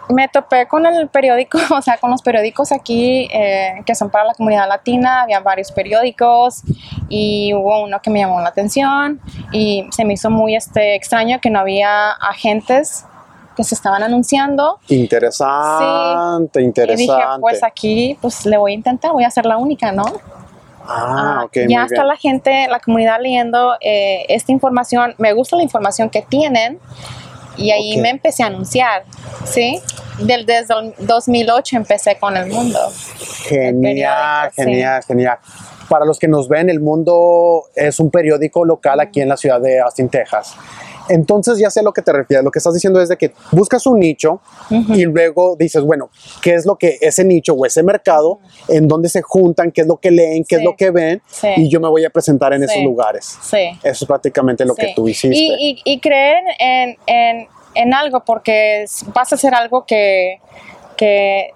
me 0.10 0.28
topé 0.30 0.68
con 0.68 0.86
el 0.86 1.10
periódico, 1.10 1.58
o 1.76 1.82
sea, 1.82 1.98
con 1.98 2.12
los 2.12 2.22
periódicos 2.22 2.72
aquí 2.72 3.28
eh, 3.32 3.82
que 3.86 3.94
son 3.96 4.10
para 4.10 4.26
la 4.26 4.34
comunidad 4.34 4.68
latina, 4.68 5.24
había 5.24 5.40
varios 5.42 5.72
periódicos 5.72 6.62
y 7.10 7.54
hubo 7.54 7.84
uno 7.84 8.02
que 8.02 8.10
me 8.10 8.20
llamó 8.20 8.40
la 8.40 8.50
atención 8.50 9.20
y 9.52 9.86
se 9.92 10.06
me 10.06 10.14
hizo 10.14 10.30
muy 10.30 10.56
este, 10.56 10.96
extraño 10.96 11.40
que 11.42 11.50
no 11.50 11.60
había 11.60 12.12
agentes 12.12 13.06
que 13.58 13.64
se 13.66 13.76
estaban 13.76 14.04
anunciando. 14.04 14.80
Interesante, 14.88 16.62
Y 16.62 16.66
interesante. 16.66 17.02
dije, 17.04 17.24
pues 17.42 17.64
aquí 17.64 18.18
pues 18.22 18.46
le 18.46 18.56
voy 18.58 18.72
a 18.72 18.76
intentar, 18.76 19.12
voy 19.12 19.24
a 19.24 19.32
ser 19.32 19.46
la 19.46 19.58
única, 19.58 19.92
¿no? 19.92 20.06
ah, 20.86 21.40
Ah, 21.40 21.44
ok, 21.46 21.54
ya 21.68 21.80
muy 21.80 21.86
está 21.88 21.96
bien. 21.96 22.08
la 22.08 22.16
gente, 22.16 22.68
la 22.70 22.80
comunidad 22.80 23.20
leyendo 23.22 23.74
eh, 23.82 24.26
esta 24.30 24.52
información. 24.52 25.16
Me 25.18 25.34
gusta 25.34 25.58
la 25.58 25.64
información 25.64 26.10
que 26.10 26.22
tienen 26.22 26.80
y 27.58 27.72
ahí 27.72 27.96
Ok. 27.98 28.02
me 28.04 28.10
empecé 28.12 28.44
a 28.44 28.48
anunciar, 28.48 29.04
¿sí? 29.46 29.82
Del, 30.20 30.46
desde 30.46 30.74
el 30.80 30.94
2008 31.00 31.76
empecé 31.78 32.18
con 32.18 32.38
el 32.38 32.48
mundo. 32.52 32.80
Genial, 33.48 33.82
periódico, 33.82 34.52
sí. 34.56 34.62
genial, 34.64 35.04
genial. 35.04 35.38
Para 35.90 36.06
los 36.06 36.20
que 36.20 36.28
nos 36.28 36.50
ven, 36.50 36.70
El 36.70 36.80
Mundo 36.82 37.64
es 37.76 38.00
un 38.00 38.12
periódico 38.12 38.66
local 38.66 39.00
aquí 39.00 39.22
en 39.22 39.30
la 39.30 39.38
ciudad 39.38 39.62
de 39.62 39.80
Austin, 39.80 40.10
Texas. 40.10 40.54
Entonces 41.10 41.58
ya 41.60 41.70
sé 41.70 41.80
a 41.80 41.84
lo 41.84 41.94
que 41.94 42.02
te 42.02 42.12
refieres. 42.14 42.44
Lo 42.44 42.52
que 42.52 42.60
estás 42.60 42.74
diciendo 42.74 43.02
es 43.02 43.10
de 43.10 43.18
que 43.18 43.34
buscas 43.52 43.86
un 43.88 44.00
nicho 44.00 44.42
y 44.70 45.04
luego 45.06 45.56
dices, 45.58 45.82
bueno, 45.84 46.10
¿qué 46.42 46.54
es 46.56 46.66
lo 46.66 46.76
que 46.78 46.98
ese 47.02 47.24
nicho 47.24 47.54
o 47.54 47.66
ese 47.66 47.84
mercado, 47.84 48.40
en 48.68 48.88
dónde 48.88 49.10
se 49.10 49.22
juntan, 49.22 49.72
qué 49.72 49.82
es 49.82 49.88
lo 49.88 49.98
que 49.98 50.12
leen, 50.12 50.44
qué 50.48 50.56
es 50.58 50.64
lo 50.64 50.76
que 50.76 50.92
ven 50.92 51.22
Sí. 51.28 51.48
y 51.58 51.70
yo 51.70 51.80
me 51.80 51.90
voy 51.90 52.04
a 52.06 52.10
presentar 52.10 52.54
en 52.54 52.64
esos 52.64 52.82
lugares. 52.84 53.38
Sí. 53.42 53.70
Eso 53.84 54.04
es 54.04 54.06
prácticamente 54.06 54.66
lo 54.66 54.76
que 54.76 54.94
tú 54.96 55.08
hiciste. 55.08 55.36
Y, 55.38 55.54
y- 55.60 55.82
y 55.86 56.00
creer 56.00 56.44
en, 56.60 56.98
en- 57.08 57.48
en 57.76 57.94
algo, 57.94 58.24
porque 58.26 58.86
vas 59.14 59.32
a 59.32 59.36
hacer 59.36 59.54
algo 59.54 59.86
que, 59.86 60.40
que 60.96 61.52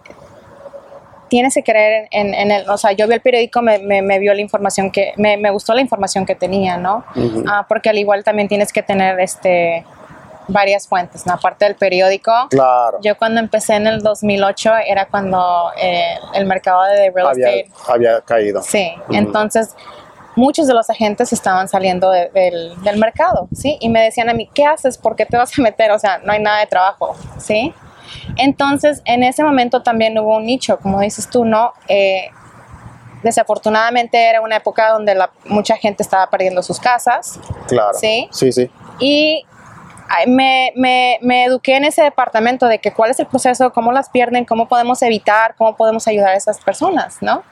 tienes 1.31 1.53
que 1.53 1.63
creer 1.63 2.09
en, 2.11 2.27
en, 2.27 2.33
en 2.33 2.51
el, 2.51 2.69
o 2.69 2.77
sea, 2.77 2.91
yo 2.91 3.07
vi 3.07 3.13
el 3.13 3.21
periódico, 3.21 3.61
me, 3.61 3.79
me, 3.79 4.01
me 4.01 4.19
vio 4.19 4.33
la 4.33 4.41
información 4.41 4.91
que, 4.91 5.13
me, 5.15 5.37
me 5.37 5.49
gustó 5.49 5.73
la 5.73 5.79
información 5.79 6.25
que 6.25 6.35
tenía, 6.35 6.75
¿no? 6.75 7.05
Ah, 7.47 7.65
porque 7.69 7.89
al 7.89 7.97
igual 7.97 8.25
también 8.25 8.49
tienes 8.49 8.73
que 8.73 8.83
tener 8.83 9.17
este 9.21 9.85
varias 10.49 10.89
fuentes, 10.89 11.25
¿no? 11.25 11.31
Aparte 11.33 11.63
del 11.63 11.75
periódico. 11.75 12.33
Claro. 12.49 12.97
Yo 13.01 13.17
cuando 13.17 13.39
empecé 13.39 13.75
en 13.75 13.87
el 13.87 14.01
2008 14.01 14.71
era 14.85 15.05
cuando 15.05 15.71
eh, 15.81 16.15
el 16.33 16.45
mercado 16.45 16.83
de 16.83 17.09
real 17.11 17.27
había, 17.27 17.49
estate 17.49 17.71
había 17.87 18.19
caído. 18.21 18.61
Sí, 18.61 18.91
entonces 19.11 19.73
muchos 20.35 20.67
de 20.67 20.73
los 20.73 20.89
agentes 20.89 21.31
estaban 21.31 21.69
saliendo 21.69 22.09
de- 22.11 22.29
del, 22.33 22.81
del 22.83 22.97
mercado, 22.97 23.47
¿sí? 23.55 23.77
Y 23.79 23.87
me 23.87 24.01
decían 24.01 24.29
a 24.29 24.33
mí, 24.33 24.49
¿qué 24.53 24.65
haces? 24.65 24.97
¿Por 24.97 25.15
qué 25.15 25.25
te 25.25 25.37
vas 25.37 25.57
a 25.57 25.61
meter? 25.61 25.91
O 25.91 25.99
sea, 25.99 26.17
no 26.17 26.33
hay 26.33 26.41
nada 26.41 26.59
de 26.59 26.65
trabajo, 26.67 27.15
¿sí? 27.37 27.73
Entonces, 28.37 29.01
en 29.05 29.23
ese 29.23 29.43
momento 29.43 29.81
también 29.83 30.17
hubo 30.19 30.37
un 30.37 30.45
nicho, 30.45 30.77
como 30.79 30.99
dices 31.01 31.29
tú, 31.29 31.45
¿no? 31.45 31.73
Eh, 31.87 32.29
desafortunadamente 33.23 34.17
era 34.29 34.41
una 34.41 34.57
época 34.57 34.91
donde 34.91 35.15
la, 35.15 35.29
mucha 35.45 35.75
gente 35.77 36.01
estaba 36.03 36.27
perdiendo 36.29 36.63
sus 36.63 36.79
casas 36.79 37.39
Claro. 37.67 37.95
Sí. 37.99 38.27
Sí, 38.31 38.51
sí. 38.51 38.69
y 38.99 39.45
me, 40.27 40.73
me, 40.75 41.19
me 41.21 41.45
eduqué 41.45 41.77
en 41.77 41.85
ese 41.85 42.01
departamento 42.03 42.65
de 42.67 42.79
que 42.79 42.91
cuál 42.91 43.11
es 43.11 43.19
el 43.19 43.27
proceso, 43.27 43.71
cómo 43.71 43.91
las 43.91 44.09
pierden, 44.09 44.43
cómo 44.43 44.67
podemos 44.67 45.01
evitar, 45.03 45.55
cómo 45.55 45.75
podemos 45.77 46.07
ayudar 46.07 46.31
a 46.31 46.35
esas 46.35 46.59
personas, 46.59 47.17
¿no? 47.21 47.43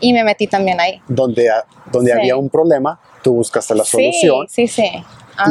Y 0.00 0.12
me 0.12 0.24
metí 0.24 0.46
también 0.46 0.80
ahí. 0.80 1.02
Donde, 1.08 1.50
donde 1.92 2.12
Sí. 2.12 2.18
había 2.18 2.36
un 2.36 2.48
problema, 2.48 2.98
tú 3.22 3.34
buscaste 3.34 3.74
la 3.74 3.84
solución. 3.84 4.46
Sí, 4.48 4.68
sí, 4.68 4.82
sí. 4.82 5.04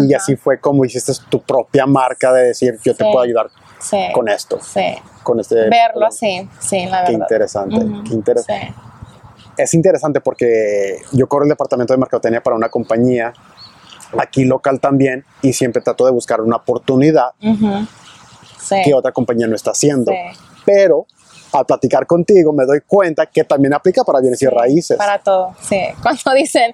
Y 0.10 0.14
así 0.14 0.36
fue 0.36 0.60
como 0.60 0.84
hiciste 0.84 1.12
tu 1.30 1.42
propia 1.42 1.86
marca 1.86 2.34
de 2.34 2.48
decir, 2.48 2.78
yo 2.84 2.96
te 2.96 3.04
puedo 3.04 3.20
ayudar 3.22 3.48
sí, 3.80 3.98
con 4.14 4.28
esto, 4.30 4.60
Sí. 4.62 4.96
con 5.24 5.40
este... 5.40 5.70
Verlo 5.70 6.06
así, 6.08 6.48
sí, 6.60 6.86
la 6.86 7.04
Qué 7.06 7.12
verdad. 7.14 7.26
interesante, 7.26 7.78
Ujú, 7.78 8.04
qué 8.04 8.14
interesante. 8.14 8.68
sí. 8.68 8.74
Es 9.58 9.74
interesante 9.74 10.22
porque 10.22 11.00
yo 11.14 11.28
corro 11.28 11.44
el 11.44 11.50
departamento 11.50 11.94
de 11.94 11.98
mercadotecnia 11.98 12.42
para 12.44 12.56
una 12.56 12.70
compañía 12.70 13.34
aquí 14.20 14.46
local 14.46 14.80
también 14.80 15.26
y 15.42 15.52
siempre 15.54 15.82
trato 15.82 16.06
de 16.06 16.12
buscar 16.12 16.42
una 16.42 16.58
oportunidad 16.58 17.32
sí, 18.60 18.76
que 18.84 18.94
otra 18.94 19.12
compañía 19.12 19.48
no 19.48 19.56
está 19.56 19.72
haciendo. 19.72 20.12
sí. 20.12 20.18
Pero 20.66 21.08
al 21.54 21.66
platicar 21.66 22.06
contigo 22.06 22.54
me 22.54 22.66
doy 22.66 22.82
cuenta 22.86 23.26
que 23.26 23.44
también 23.46 23.74
aplica 23.74 24.04
para 24.04 24.20
bienes 24.20 24.42
y 24.42 24.48
raíces. 24.48 24.98
Para 24.98 25.18
todo, 25.18 25.56
sí. 25.62 25.80
Cuando 26.04 26.34
dicen, 26.36 26.74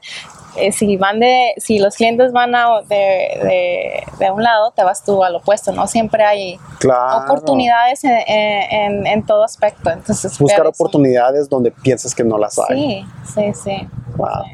eh, 0.57 0.71
si 0.71 0.97
van 0.97 1.19
de, 1.19 1.53
si 1.57 1.79
los 1.79 1.95
clientes 1.95 2.31
van 2.31 2.53
a- 2.55 2.81
de, 2.87 2.95
de, 2.95 4.03
de 4.19 4.31
un 4.31 4.43
lado, 4.43 4.71
te 4.71 4.83
vas 4.83 5.03
tú 5.03 5.23
al 5.23 5.35
opuesto, 5.35 5.71
¿no? 5.71 5.87
Siempre 5.87 6.23
hay 6.23 6.57
Claro. 6.79 7.23
oportunidades 7.25 8.03
en, 8.03 8.11
en, 8.27 9.07
en 9.07 9.25
todo 9.25 9.43
aspecto. 9.43 9.89
Entonces, 9.89 10.37
Buscar 10.39 10.67
oportunidades 10.67 11.49
donde 11.49 11.71
piensas 11.71 12.13
que 12.13 12.23
no 12.23 12.37
las 12.37 12.57
hay. 12.59 13.05
Sí, 13.25 13.33
sí, 13.33 13.53
sí. 13.63 13.87
Wow. 14.17 14.27
sí. 14.45 14.51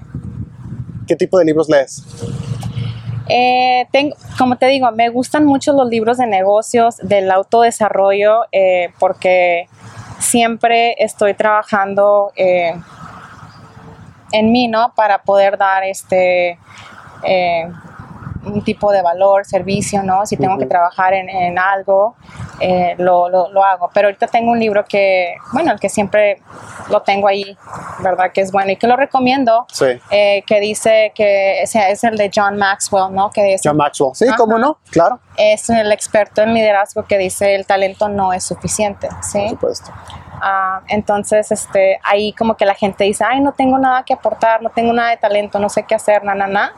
¿Qué 1.08 1.15
tipo 1.15 1.39
de 1.39 1.46
libros 1.46 1.68
lees? 1.70 2.03
Eh, 3.27 3.86
tengo, 3.91 4.15
como 4.38 4.58
te 4.58 4.65
digo, 4.68 4.91
me 4.91 5.10
gustan 5.10 5.46
mucho 5.46 5.72
los 5.74 5.88
libros 5.88 6.18
de 6.18 6.25
negocios, 6.25 6.98
del 6.98 7.29
autodesarrollo, 7.32 8.41
eh, 8.51 8.89
porque 9.00 9.68
siempre 10.20 10.96
estoy 10.98 11.34
trabajando 11.36 12.32
eh, 12.36 12.74
en 14.32 14.52
mí, 14.52 14.68
¿no? 14.68 14.94
Para 14.96 15.24
poder 15.24 15.58
dar 15.58 15.84
este 15.84 16.58
eh, 17.24 17.72
un 18.53 18.63
tipo 18.63 18.91
de 18.91 19.01
valor, 19.01 19.46
servicio, 19.46 20.03
¿no? 20.03 20.25
Si 20.25 20.38
tengo 20.38 20.58
que 20.58 20.65
trabajar 20.65 21.13
en, 21.13 21.29
en 21.29 21.58
algo, 21.60 22.15
eh, 22.60 22.96
lo, 22.98 23.29
lo, 23.29 23.50
lo, 23.51 23.63
hago. 23.63 23.89
Pero 23.94 24.08
ahorita 24.08 24.27
tengo 24.27 24.51
un 24.51 24.60
libro 24.60 24.84
que, 24.86 25.36
bueno, 25.53 25.72
el 25.72 25.79
que 25.79 25.89
siempre 25.89 26.41
lo 26.89 27.01
tengo 27.01 27.27
ahí, 27.27 27.58
¿verdad? 28.00 28.32
Que 28.34 28.41
es 28.41 28.51
bueno 28.51 28.72
y 28.72 28.75
que 28.75 28.88
lo 28.88 28.96
recomiendo, 28.96 29.65
Sí. 29.72 29.86
eh, 30.12 30.44
que 30.46 30.60
dice 30.60 31.12
que 31.15 31.62
es, 31.62 31.75
es 31.75 32.03
el 32.03 32.18
de 32.18 32.32
John 32.34 32.58
Maxwell, 32.58 33.13
¿no? 33.13 33.29
Que 33.29 33.53
es, 33.53 33.62
John 33.63 33.77
Maxwell. 33.77 34.12
Sí, 34.15 34.27
Ajá. 34.27 34.38
cómo 34.38 34.58
no, 34.58 34.77
claro, 34.89 35.20
es 35.38 35.70
el 35.70 35.91
experto 35.91 36.41
en 36.41 36.53
liderazgo 36.53 37.03
que 37.06 37.18
dice 37.18 37.56
el 37.56 37.65
talento 37.65 38.10
no 38.10 38.34
es 38.34 38.44
suficiente, 38.44 39.08
¿sí? 39.22 39.39
por 39.39 39.75
supuesto. 39.75 39.91
Ah, 40.41 40.82
entonces, 40.88 41.51
este, 41.51 42.00
ahí 42.03 42.32
como 42.34 42.56
que 42.56 42.65
la 42.65 42.74
gente 42.74 43.03
dice, 43.03 43.25
ay, 43.27 43.41
no 43.41 43.51
tengo 43.51 43.77
nada 43.77 44.03
que 44.03 44.13
aportar, 44.13 44.62
no 44.62 44.70
tengo 44.70 44.94
nada 44.94 45.10
de 45.10 45.18
talento, 45.18 45.60
no 45.60 45.68
sé 45.70 45.84
qué 45.84 45.96
hacer, 45.96 46.24
na, 46.24 46.34
na, 46.34 46.48
na. 46.48 46.74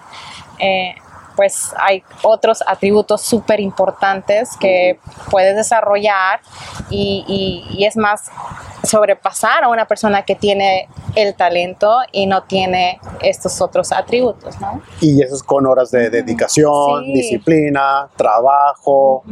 Eh, 0.57 0.95
pues 1.41 1.73
hay 1.79 2.03
otros 2.21 2.63
atributos 2.67 3.23
súper 3.23 3.59
importantes 3.59 4.51
que 4.59 4.99
puedes 5.31 5.55
desarrollar 5.55 6.39
y, 6.91 7.25
y- 7.27 7.79
y 7.79 7.85
es 7.85 7.97
más 7.97 8.29
sobrepasar 8.83 9.63
a 9.63 9.67
una 9.69 9.85
persona 9.87 10.21
que 10.21 10.35
tiene 10.35 10.87
el 11.15 11.33
talento 11.33 11.97
y 12.11 12.27
no 12.27 12.43
tiene 12.43 12.99
estos 13.21 13.59
otros 13.59 13.91
atributos, 13.91 14.59
¿no? 14.61 14.83
Y 14.99 15.23
eso 15.23 15.33
es 15.33 15.41
con 15.41 15.65
horas 15.65 15.89
de 15.89 16.11
dedicación, 16.11 17.05
Sí. 17.05 17.13
disciplina, 17.13 18.07
trabajo, 18.15 19.23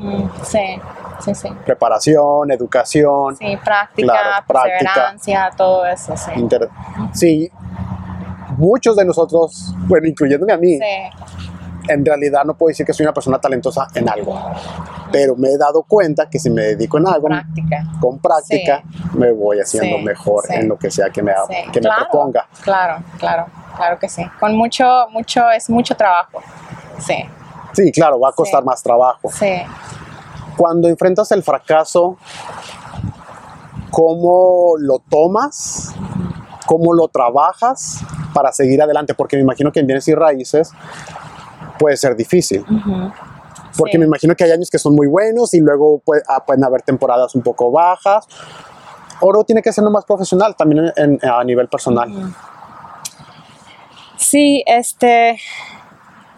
sí, 0.46 0.82
sí, 1.24 1.36
sí. 1.36 1.50
preparación, 1.64 2.50
educación. 2.52 3.36
Sí, 3.36 3.56
práctica, 3.64 4.12
Claro, 4.14 4.46
práctica. 4.48 4.78
perseverancia, 4.80 5.52
todo 5.56 5.86
eso, 5.86 6.18
sí. 6.18 6.32
Inter- 6.38 6.70
sí, 7.14 7.52
muchos 8.58 8.96
de 8.98 9.06
nosotros, 9.06 9.74
bueno, 9.88 10.08
incluyéndome 10.08 10.54
a 10.54 10.58
mí, 10.58 10.78
Sí, 10.78 11.39
en 11.88 12.06
realidad 12.06 12.44
no 12.46 12.56
puedo 12.56 12.70
decir 12.70 12.86
que 12.86 12.94
soy 12.94 13.06
una 13.06 13.14
persona 13.14 13.40
talentosa 13.40 13.88
en 13.96 14.10
algo, 14.10 14.38
pero 15.12 15.36
me 15.36 15.50
he 15.50 15.58
dado 15.58 15.84
cuenta 15.84 16.30
que 16.30 16.38
si 16.40 16.50
me 16.50 16.62
dedico 16.64 16.98
en 16.98 17.08
algo, 17.08 17.28
práctica. 17.28 17.84
con 18.02 18.20
práctica, 18.20 18.84
me 19.14 19.32
voy 19.32 19.60
haciendo 19.60 19.98
Sí, 19.98 20.04
mejor 20.04 20.46
sí. 20.48 20.54
en 20.56 20.68
lo 20.68 20.78
que 20.78 20.92
sea 20.92 21.10
que 21.10 21.22
me, 21.24 21.34
que 21.72 21.82
me 21.82 21.90
proponga. 21.98 22.48
Claro, 22.62 23.04
claro, 23.18 23.46
claro 23.76 23.98
que 24.00 24.10
sí. 24.10 24.24
Con 24.40 24.56
mucho, 24.56 24.86
mucho, 25.12 25.50
es 25.52 25.70
mucho 25.70 25.96
trabajo. 25.96 26.42
Sí, 27.00 27.24
Sí, 27.74 27.92
claro, 27.92 28.20
va 28.20 28.30
a 28.30 28.34
costar 28.34 28.64
más 28.64 28.82
trabajo. 28.84 29.30
sí. 29.32 29.54
Cuando 30.58 30.90
enfrentas 30.90 31.32
el 31.32 31.42
fracaso, 31.42 32.18
¿cómo 33.92 34.74
lo 34.78 35.00
tomas? 35.00 35.94
¿Cómo 36.66 36.94
lo 36.94 37.08
trabajas 37.08 38.00
para 38.34 38.52
seguir 38.52 38.82
adelante? 38.82 39.14
Porque 39.14 39.36
me 39.38 39.42
imagino 39.44 39.72
que 39.72 39.80
en 39.80 39.88
bienes 39.88 40.08
y 40.08 40.16
raíces 40.16 40.72
puede 41.80 41.98
ser 41.98 42.16
difícil. 42.16 42.64
Porque 43.78 43.94
Sí. 43.94 43.98
me 43.98 44.06
imagino 44.06 44.36
que 44.36 44.44
hay 44.44 44.52
años 44.52 44.70
que 44.70 44.78
son 44.78 44.94
muy 44.96 45.08
buenos 45.08 45.54
y 45.54 45.62
luego 45.62 46.00
puede- 46.00 46.22
ah, 46.28 46.44
pueden 46.46 46.64
haber 46.64 46.82
temporadas 46.84 47.34
un 47.36 47.42
poco 47.42 47.72
bajas. 47.72 48.28
Oro 49.22 49.44
tiene 49.44 49.62
que 49.62 49.72
ser 49.74 49.84
lo 49.84 49.92
más 49.92 50.06
profesional 50.06 50.56
también 50.56 50.92
en- 50.96 51.18
en- 51.22 51.30
a 51.30 51.44
nivel 51.44 51.68
personal. 51.68 52.10
Sí, 54.18 54.64
este, 54.66 55.40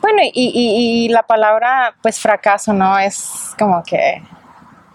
bueno, 0.01 0.19
y, 0.23 0.31
y- 0.33 1.05
y 1.05 1.09
la 1.09 1.23
palabra, 1.23 1.95
pues 2.01 2.19
fracaso, 2.19 2.73
¿no? 2.73 2.97
Es 2.99 3.53
como 3.57 3.81
que 3.83 4.21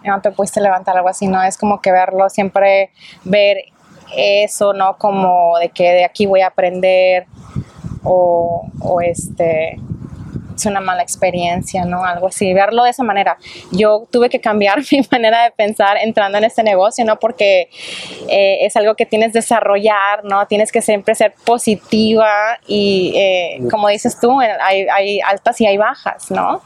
no 0.05 0.21
te 0.21 0.31
pudiste 0.31 0.61
levantar 0.61 0.95
algo 0.95 1.09
así, 1.09 1.27
¿no? 1.27 1.41
Es 1.43 1.57
como 1.57 1.81
que 1.81 1.91
verlo, 1.91 2.29
siempre 2.29 2.91
ver 3.25 3.57
eso, 4.15 4.71
¿no? 4.73 4.97
Como 4.97 5.57
de 5.59 5.69
que 5.69 5.83
de 5.91 6.05
aquí 6.05 6.25
voy 6.25 6.41
a 6.41 6.47
aprender 6.47 7.25
o, 8.03 8.65
o 8.79 9.01
este, 9.01 9.77
es 10.57 10.65
una 10.65 10.81
mala 10.81 11.01
experiencia, 11.01 11.85
¿no? 11.85 12.03
Algo 12.03 12.27
así, 12.27 12.53
verlo 12.53 12.83
de 12.83 12.89
esa 12.89 13.03
manera. 13.03 13.37
Yo 13.71 14.07
tuve 14.11 14.29
que 14.29 14.39
cambiar 14.41 14.79
mi 14.91 15.01
manera 15.11 15.43
de 15.43 15.51
pensar 15.51 15.97
entrando 15.97 16.37
en 16.37 16.43
este 16.43 16.63
negocio, 16.63 17.05
¿no? 17.05 17.17
Porque 17.19 17.69
eh, 18.29 18.65
es 18.65 18.75
algo 18.75 18.95
que 18.95 19.05
tienes 19.05 19.31
que 19.31 19.39
desarrollar, 19.39 20.23
¿no? 20.23 20.45
Tienes 20.47 20.71
que 20.71 20.81
siempre 20.81 21.15
ser 21.15 21.33
positiva 21.45 22.59
y, 22.67 23.13
eh, 23.15 23.59
como 23.69 23.87
dices 23.87 24.19
tú, 24.19 24.39
hay, 24.39 24.87
hay 24.87 25.19
altas 25.21 25.59
y 25.61 25.67
hay 25.67 25.77
bajas, 25.77 26.31
¿no? 26.31 26.61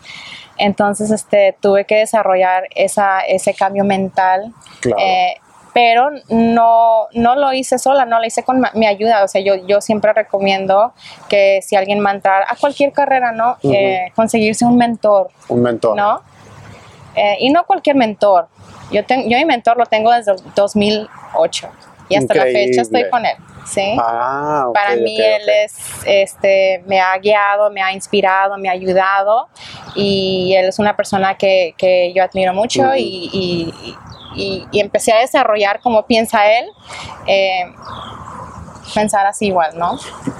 Entonces, 0.57 1.09
este, 1.09 1.55
tuve 1.59 1.85
que 1.85 1.95
desarrollar 1.95 2.67
esa, 2.75 3.21
ese 3.21 3.53
cambio 3.53 3.83
mental. 3.83 4.53
Claro. 4.79 5.01
eh, 5.01 5.40
pero 5.73 6.09
no, 6.29 7.07
no 7.13 7.35
lo 7.35 7.53
hice 7.53 7.77
sola, 7.79 8.05
no 8.05 8.19
lo 8.19 8.25
hice 8.25 8.43
con 8.43 8.61
mi 8.73 8.85
ayuda. 8.85 9.23
O 9.23 9.27
sea, 9.27 9.41
yo, 9.41 9.55
yo 9.67 9.79
siempre 9.81 10.11
recomiendo 10.13 10.93
que 11.29 11.61
si 11.61 11.75
alguien 11.75 12.03
va 12.05 12.09
a 12.11 12.13
entrar 12.13 12.43
a 12.47 12.55
cualquier 12.55 12.91
carrera, 12.91 13.31
¿no? 13.31 13.57
Eh, 13.63 14.11
conseguirse 14.15 14.65
un 14.65 14.77
mentor, 14.77 15.29
Un 15.47 15.61
mentor. 15.61 15.95
¿no? 15.95 16.21
Eh, 17.15 17.37
y 17.39 17.49
no 17.51 17.63
cualquier 17.65 17.95
mentor. 17.95 18.47
Yo, 18.91 19.05
ten- 19.05 19.29
yo 19.29 19.37
mi 19.37 19.45
mentor 19.45 19.77
lo 19.77 19.85
tengo 19.85 20.11
desde 20.11 20.31
el 20.33 20.37
2008 20.55 21.69
y 22.09 22.15
hasta 22.15 22.33
la 22.33 22.43
fecha 22.43 22.81
estoy 22.81 23.09
con 23.09 23.25
él, 23.25 23.35
¿sí? 23.65 23.95
Ah, 23.97 24.65
ok, 24.67 24.73
Para 24.73 24.95
mí 24.97 25.17
él 25.21 25.47
es, 25.63 25.77
este, 26.05 26.83
me 26.85 26.99
ha 26.99 27.17
guiado, 27.17 27.69
me 27.69 27.81
ha 27.81 27.93
inspirado, 27.93 28.57
me 28.57 28.67
ha 28.67 28.73
ayudado 28.73 29.47
y 29.95 30.53
él 30.55 30.65
es 30.67 30.79
una 30.79 30.95
persona 30.97 31.37
que, 31.37 31.73
que 31.77 32.11
yo 32.13 32.21
admiro 32.23 32.53
mucho 32.53 32.83
y- 32.95 33.29
y- 34.35 34.65
y 34.71 34.79
empecé 34.79 35.11
a 35.13 35.19
desarrollar 35.19 35.79
como 35.81 36.05
piensa 36.05 36.51
él, 36.51 36.65
eh, 37.27 37.63
pensar 38.93 39.25
así 39.25 39.47
igual, 39.47 39.77
¿no? 39.77 39.97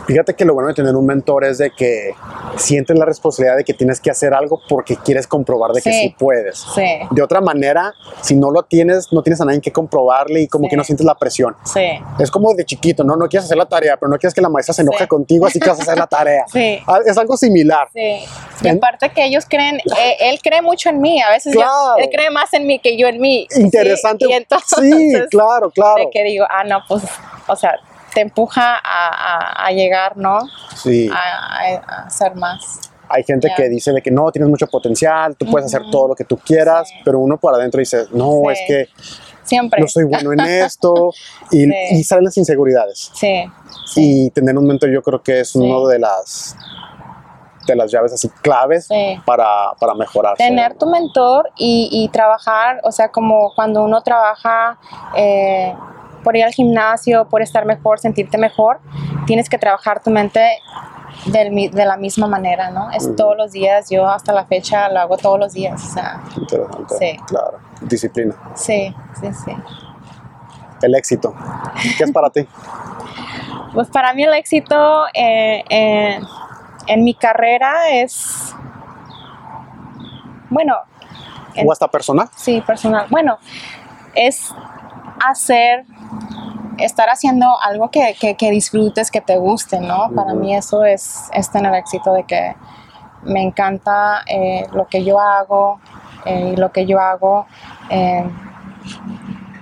Fíjate 0.08 0.34
que 0.36 0.46
lo 0.46 0.54
bueno 0.54 0.70
de 0.70 0.74
tener 0.76 0.96
un 0.96 1.06
mentor 1.06 1.46
es 1.46 1.58
de 1.58 1.72
que 1.72 2.12
sientes 2.58 2.98
la 2.98 3.06
responsabilidad 3.06 3.58
de 3.58 3.64
que 3.64 3.74
tienes 3.74 4.00
que 4.00 4.12
hacer 4.12 4.34
algo 4.34 4.62
porque 4.68 4.96
quieres 4.98 5.28
comprobar 5.28 5.72
de 5.72 5.82
que 5.82 5.92
Sí. 5.92 6.00
sí 6.02 6.16
puedes. 6.18 6.60
Sí, 6.76 6.86
De 7.12 7.22
otra 7.22 7.42
manera, 7.42 7.94
si 8.22 8.36
no 8.36 8.52
lo 8.52 8.64
tienes, 8.64 9.12
no 9.12 9.22
tienes 9.24 9.40
a 9.42 9.46
nadie 9.46 9.62
que 9.62 9.72
comprobarle 9.72 10.42
y 10.42 10.48
como 10.48 10.66
Sí. 10.66 10.70
que 10.72 10.78
no 10.78 10.84
sientes 10.84 11.06
la 11.06 11.16
presión. 11.16 11.56
sí, 11.66 11.82
Es 12.20 12.30
como 12.32 12.54
de 12.54 12.66
chiquito, 12.66 13.04
¿no? 13.04 13.16
No 13.16 13.28
quieres 13.28 13.46
hacer 13.46 13.58
la 13.58 13.66
tarea, 13.66 13.98
pero 13.98 14.10
no 14.10 14.18
quieres 14.18 14.34
que 14.34 14.42
la 14.42 14.50
maestra 14.50 14.74
se 14.74 14.82
enoje 14.82 15.04
Sí. 15.04 15.08
contigo, 15.08 15.46
así 15.46 15.60
que 15.60 15.70
vas 15.70 15.80
a 15.80 15.84
hacer 15.84 15.98
la 15.98 16.08
tarea. 16.08 16.44
sí. 16.52 16.80
Ah, 16.88 17.00
Es 17.06 17.18
algo 17.18 17.38
similar. 17.38 17.88
Sí. 17.94 18.24
Y 18.64 18.68
En- 18.68 18.78
aparte 18.78 19.10
que 19.10 19.26
ellos 19.26 19.46
creen, 19.48 19.78
eh, 20.00 20.18
él 20.20 20.40
cree 20.44 20.62
mucho 20.62 20.90
en 20.90 21.02
mí, 21.02 21.22
a 21.22 21.30
veces 21.30 21.54
yo- 21.54 21.96
él 21.98 22.10
cree 22.14 22.30
más 22.30 22.54
en 22.54 22.68
mí 22.68 22.80
que 22.80 22.98
yo 22.98 23.08
en 23.08 23.20
mí. 23.20 23.48
¿sí? 23.50 23.62
Interesante. 23.62 24.26
Y 24.30 24.34
entonces, 24.34 24.80
sí, 24.80 25.14
claro, 25.30 25.70
claro. 25.72 25.96
de 26.04 26.10
que 26.12 26.24
digo, 26.24 26.46
ah, 26.50 26.64
no, 26.64 26.80
pues, 26.88 27.04
o 27.48 27.56
sea, 27.56 27.76
te 28.14 28.22
empuja 28.22 28.76
a, 28.76 29.08
a- 29.08 29.66
a 29.68 29.72
llegar, 29.72 30.18
¿no? 30.18 30.40
Sí. 30.76 31.10
A, 31.14 31.16
a- 31.16 32.06
hacer 32.08 32.36
más. 32.36 32.80
Hay 33.10 33.24
gente 33.24 33.50
Ya. 33.50 33.56
que 33.56 33.70
dice 33.70 33.92
de 33.92 34.02
que 34.02 34.10
no, 34.12 34.32
tienes 34.32 34.50
mucho 34.50 34.68
potencial, 34.68 35.36
tú 35.36 35.46
puedes 35.46 35.66
hacer 35.68 35.90
todo 35.92 36.08
lo 36.10 36.16
que 36.16 36.24
tú 36.24 36.38
quieras, 36.38 36.88
Sí. 36.88 36.96
pero 37.04 37.20
uno 37.20 37.38
por 37.38 37.54
adentro 37.54 37.80
dice, 37.80 38.06
no, 38.12 38.42
Sí. 38.48 38.52
es 38.54 38.60
que 38.68 38.90
Siempre. 39.44 39.82
no 39.82 39.88
soy 39.90 40.06
bueno 40.06 40.32
en 40.32 40.40
esto 40.40 41.12
y, 41.52 41.66
Sí. 41.66 41.74
y 41.92 42.04
salen 42.06 42.24
las 42.26 42.38
inseguridades. 42.38 43.12
Sí. 43.14 43.44
Y 43.98 44.30
tener 44.32 44.58
un 44.58 44.66
mentor 44.66 44.90
yo 44.92 45.02
creo 45.02 45.22
que 45.22 45.42
es 45.42 45.56
uno 45.56 45.88
de 45.88 46.00
las 46.00 46.56
de 47.68 47.76
las 47.76 47.92
llaves 47.92 48.12
así 48.12 48.28
claves 48.42 48.88
Sí. 48.88 49.22
para, 49.24 49.74
para 49.80 49.94
mejorar. 49.94 50.36
Tener 50.36 50.76
tu 50.80 50.88
mentor 50.88 51.52
y, 51.58 51.90
y 51.92 52.10
trabajar, 52.10 52.80
o 52.84 52.92
sea, 52.92 53.10
como 53.10 53.54
cuando 53.54 53.84
uno 53.84 54.02
trabaja 54.02 54.80
eh, 55.16 55.72
por 56.24 56.36
ir 56.36 56.44
al 56.44 56.52
gimnasio, 56.54 57.28
por 57.30 57.42
estar 57.42 57.66
mejor, 57.66 58.00
sentirte 58.00 58.38
mejor, 58.38 58.80
tienes 59.26 59.50
que 59.50 59.58
trabajar 59.58 60.02
tu 60.04 60.10
mente 60.12 60.48
del 61.26 61.72
de 61.72 61.86
la 61.86 61.98
misma 61.98 62.28
manera, 62.28 62.72
¿no? 62.72 62.90
Es 62.92 63.16
todos 63.16 63.36
los 63.38 63.52
días, 63.52 63.90
yo 63.90 64.08
hasta 64.08 64.32
la 64.34 64.46
fecha 64.46 64.90
lo 64.90 65.00
hago 65.02 65.18
todos 65.18 65.38
los 65.40 65.54
días, 65.54 65.84
o 65.84 65.94
sea, 65.94 66.22
Interesante. 66.38 66.96
Sí. 66.98 67.18
Claro. 67.28 67.60
Disciplina. 67.82 68.36
sí, 68.56 68.94
sí, 69.20 69.28
sí. 69.46 69.52
El 70.82 70.96
éxito. 70.96 71.34
¿Qué 71.98 72.04
es 72.06 72.12
para 72.12 72.30
ti? 72.30 72.48
Pues 73.74 73.88
para 73.88 74.14
mí 74.14 74.22
el 74.24 74.34
éxito 74.34 75.06
eh, 75.14 75.64
eh, 75.70 76.20
en 76.88 77.04
mi 77.06 77.14
carrera 77.14 77.90
es, 77.92 78.54
bueno, 80.50 80.76
en- 81.56 81.68
¿O 81.68 81.72
hasta 81.72 81.88
personal? 81.88 82.28
Sí, 82.36 82.62
personal. 82.62 83.08
Bueno, 83.10 83.38
es 84.14 84.54
hacer, 85.26 85.86
estar 86.84 87.10
haciendo 87.10 87.48
algo 87.62 87.90
que, 87.90 88.16
que- 88.20 88.36
que 88.36 88.52
disfrutes, 88.52 89.12
que 89.12 89.22
te 89.22 89.38
guste, 89.38 89.80
¿no? 89.80 90.10
Para 90.16 90.34
mí 90.34 90.56
eso 90.56 90.84
es, 90.86 91.30
es 91.34 91.50
tener 91.52 91.74
éxito, 91.76 92.14
de 92.14 92.24
que 92.24 92.56
me 93.24 93.42
encanta 93.44 94.24
eh, 94.28 94.66
lo 94.74 94.88
que 94.88 95.04
yo 95.04 95.20
hago 95.20 95.80
eh, 96.26 96.54
y 96.54 96.56
lo 96.58 96.72
que 96.72 96.86
yo 96.86 97.00
hago. 97.00 97.46
eh, 97.90 98.24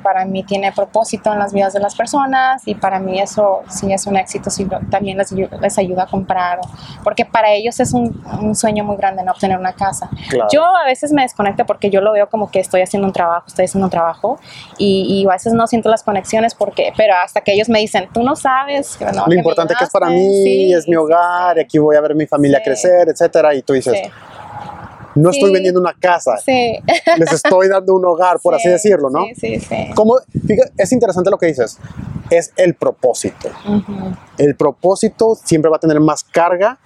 para 0.04 0.26
mí 0.26 0.44
tiene 0.44 0.72
propósito 0.72 1.32
en 1.34 1.40
las 1.40 1.54
vidas 1.54 1.74
de 1.74 1.80
las 1.80 1.96
personas 1.96 2.62
y 2.68 2.76
para 2.76 3.00
mí 3.00 3.20
eso 3.20 3.62
sí 3.70 3.92
es 3.92 4.06
un 4.08 4.18
éxito, 4.18 4.50
sí, 4.50 4.68
también 4.90 5.18
les, 5.18 5.32
les 5.32 5.78
ayuda 5.78 6.04
a 6.04 6.08
comprar, 6.08 6.60
porque 7.04 7.26
para 7.26 7.52
ellos 7.52 7.80
es 7.80 7.94
un, 7.94 8.24
un 8.42 8.56
sueño 8.56 8.84
muy 8.84 8.98
grande 8.98 9.24
no 9.24 9.32
obtener 9.32 9.58
una 9.58 9.74
casa. 9.74 10.10
Claro. 10.30 10.50
Yo 10.52 10.64
a 10.64 10.86
veces 10.86 11.12
me 11.12 11.22
desconecto 11.24 11.66
porque 11.66 11.90
yo 11.90 12.02
lo 12.02 12.12
veo 12.14 12.28
como 12.30 12.50
que 12.52 12.60
estoy 12.60 12.82
haciendo 12.82 13.08
un 13.08 13.14
trabajo, 13.14 13.46
estoy 13.48 13.66
haciendo 13.66 13.86
un 13.88 13.92
trabajo 13.92 14.40
y, 14.78 15.22
y 15.22 15.26
a 15.28 15.34
veces 15.34 15.54
no 15.54 15.68
siento 15.68 15.90
las 15.90 16.04
conexiones 16.04 16.56
porque, 16.56 16.94
pero 16.98 17.14
hasta 17.24 17.42
que 17.42 17.54
ellos 17.54 17.70
me 17.70 17.80
dicen, 17.80 18.10
tú 18.14 18.24
no 18.24 18.36
sabes 18.36 18.96
que, 18.98 19.06
no, 19.06 19.12
Lo 19.12 19.26
que 19.26 19.36
importante 19.36 19.74
que 19.78 19.84
es 19.84 19.90
para 19.90 20.08
ayudaste". 20.08 20.28
mí, 20.30 20.44
Sí, 20.44 20.74
es 20.74 20.88
mi 20.88 20.96
hogar, 20.96 21.60
aquí 21.60 21.78
voy 21.80 21.96
a 21.96 22.02
ver 22.02 22.16
mi 22.16 22.26
familia 22.26 22.60
Sí. 22.60 22.64
crecer, 22.66 23.10
etcétera. 23.10 23.54
Y 23.56 23.62
tú 23.62 23.74
dices, 23.74 24.00
Sí. 25.20 25.24
no 25.24 25.30
estoy 25.32 25.50
Sí. 25.50 25.54
vendiendo 25.54 25.80
una 25.80 25.94
casa, 25.94 26.38
Sí. 26.38 26.78
les 27.18 27.32
estoy 27.34 27.68
dando 27.68 27.94
un 27.96 28.06
hogar, 28.06 28.40
por 28.42 28.56
así 28.56 28.64
Sí, 28.64 28.70
decirlo, 28.70 29.10
¿no? 29.10 29.26
Sí, 29.36 29.36
sí, 29.36 29.60
sí. 29.60 29.76
Como, 29.96 30.16
fíjate, 30.48 30.72
es 30.78 30.92
interesante 30.92 31.30
lo 31.30 31.38
que 31.38 31.48
dices, 31.48 31.78
es 32.30 32.52
el 32.58 32.76
propósito. 32.76 33.50
Ujú. 33.68 33.94
El 34.38 34.56
propósito 34.56 35.36
siempre 35.36 35.70
va 35.70 35.78
a 35.78 35.80
tener 35.80 36.00
más 36.00 36.24
carga 36.24 36.78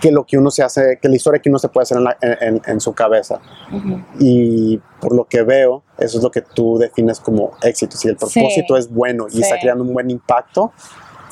que 0.00 0.10
lo 0.10 0.24
que 0.24 0.38
uno 0.38 0.50
se 0.50 0.62
hace, 0.62 0.98
que 1.00 1.08
la 1.10 1.16
historia 1.16 1.42
que 1.42 1.50
uno 1.50 1.58
se 1.58 1.68
puede 1.68 1.82
hacer 1.82 1.98
en, 1.98 2.04
la- 2.04 2.16
en- 2.22 2.62
en- 2.66 2.80
su 2.80 2.94
cabeza. 2.94 3.38
Ujú. 3.70 4.00
Y 4.18 4.80
por 5.00 5.14
lo 5.14 5.26
que 5.26 5.42
veo, 5.42 5.82
eso 5.98 6.16
es 6.16 6.24
lo 6.24 6.30
que 6.30 6.40
tú 6.40 6.78
defines 6.78 7.20
como 7.20 7.52
éxito. 7.62 7.98
Si 7.98 8.08
el 8.08 8.16
propósito 8.16 8.78
es 8.78 8.90
bueno 8.90 9.26
y 9.28 9.32
Sí. 9.36 9.42
está 9.42 9.58
creando 9.60 9.84
un 9.84 9.92
buen 9.92 10.08
impacto, 10.10 10.72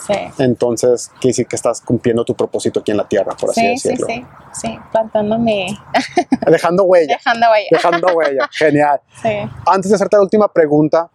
Sí. 0.06 0.14
entonces 0.38 1.08
quiere 1.20 1.30
decir 1.30 1.46
que 1.46 1.56
estás 1.56 1.80
cumpliendo 1.80 2.24
tu 2.24 2.34
propósito 2.34 2.80
aquí 2.80 2.90
en 2.92 2.96
la 2.98 3.08
tierra, 3.08 3.34
por 3.38 3.50
así 3.50 3.60
Sí, 3.60 3.76
sí, 3.78 3.88
decirlo. 3.88 4.06
sí, 4.06 4.24
sí, 4.52 4.78
plantándome, 4.92 5.66
Dejando 6.46 6.84
huella, 6.84 7.16
dejando 7.16 7.46
ahí. 7.52 7.64
dejando 7.70 8.06
huella. 8.14 8.48
Genial. 8.52 9.00
Sí. 9.22 9.30
Antes 9.66 9.90
de 9.90 9.96
hacerte 9.96 10.16
la 10.16 10.22
última 10.22 10.48
pregunta, 10.52 11.08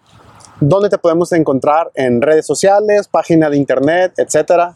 ¿dónde 0.59 0.89
te 0.89 0.97
podemos 0.97 1.31
encontrar? 1.31 1.91
¿En 1.95 2.21
redes 2.21 2.45
sociales, 2.45 3.07
página 3.07 3.49
de 3.49 3.55
internet, 3.57 4.13
etcétera? 4.17 4.75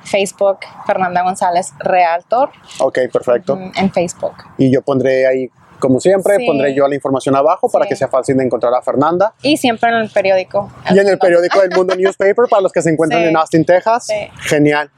Facebook, 0.04 0.60
Fernanda 0.86 1.22
González 1.22 1.72
Realtor. 1.80 2.50
Ok, 2.78 2.98
perfecto. 3.12 3.58
En 3.74 3.90
Facebook. 3.92 4.34
Y 4.56 4.72
yo 4.72 4.80
pondré 4.82 5.26
ahí, 5.26 5.50
como 5.80 5.98
siempre, 5.98 6.36
Sí. 6.36 6.46
pondré 6.46 6.72
yo 6.74 6.86
la 6.86 6.94
información 6.94 7.34
abajo 7.34 7.68
para 7.68 7.86
que 7.86 7.96
sea 7.96 8.06
fácil 8.06 8.36
de 8.36 8.44
encontrar 8.44 8.72
a 8.72 8.82
Fernanda. 8.82 9.34
Y 9.42 9.56
siempre 9.56 9.90
en 9.90 9.96
el 9.96 10.10
periódico. 10.10 10.70
Y 10.90 10.98
en 10.98 11.08
el 11.08 11.18
periódico 11.18 11.60
del 11.60 11.72
Mundo 11.72 11.94
Newspaper 11.96 12.44
para 12.48 12.62
los 12.62 12.72
que 12.72 12.82
se 12.82 12.90
encuentran 12.90 13.22
Sí. 13.22 13.28
en 13.30 13.36
Austin, 13.36 13.64
Texas. 13.64 14.06
Genial. 14.42 14.90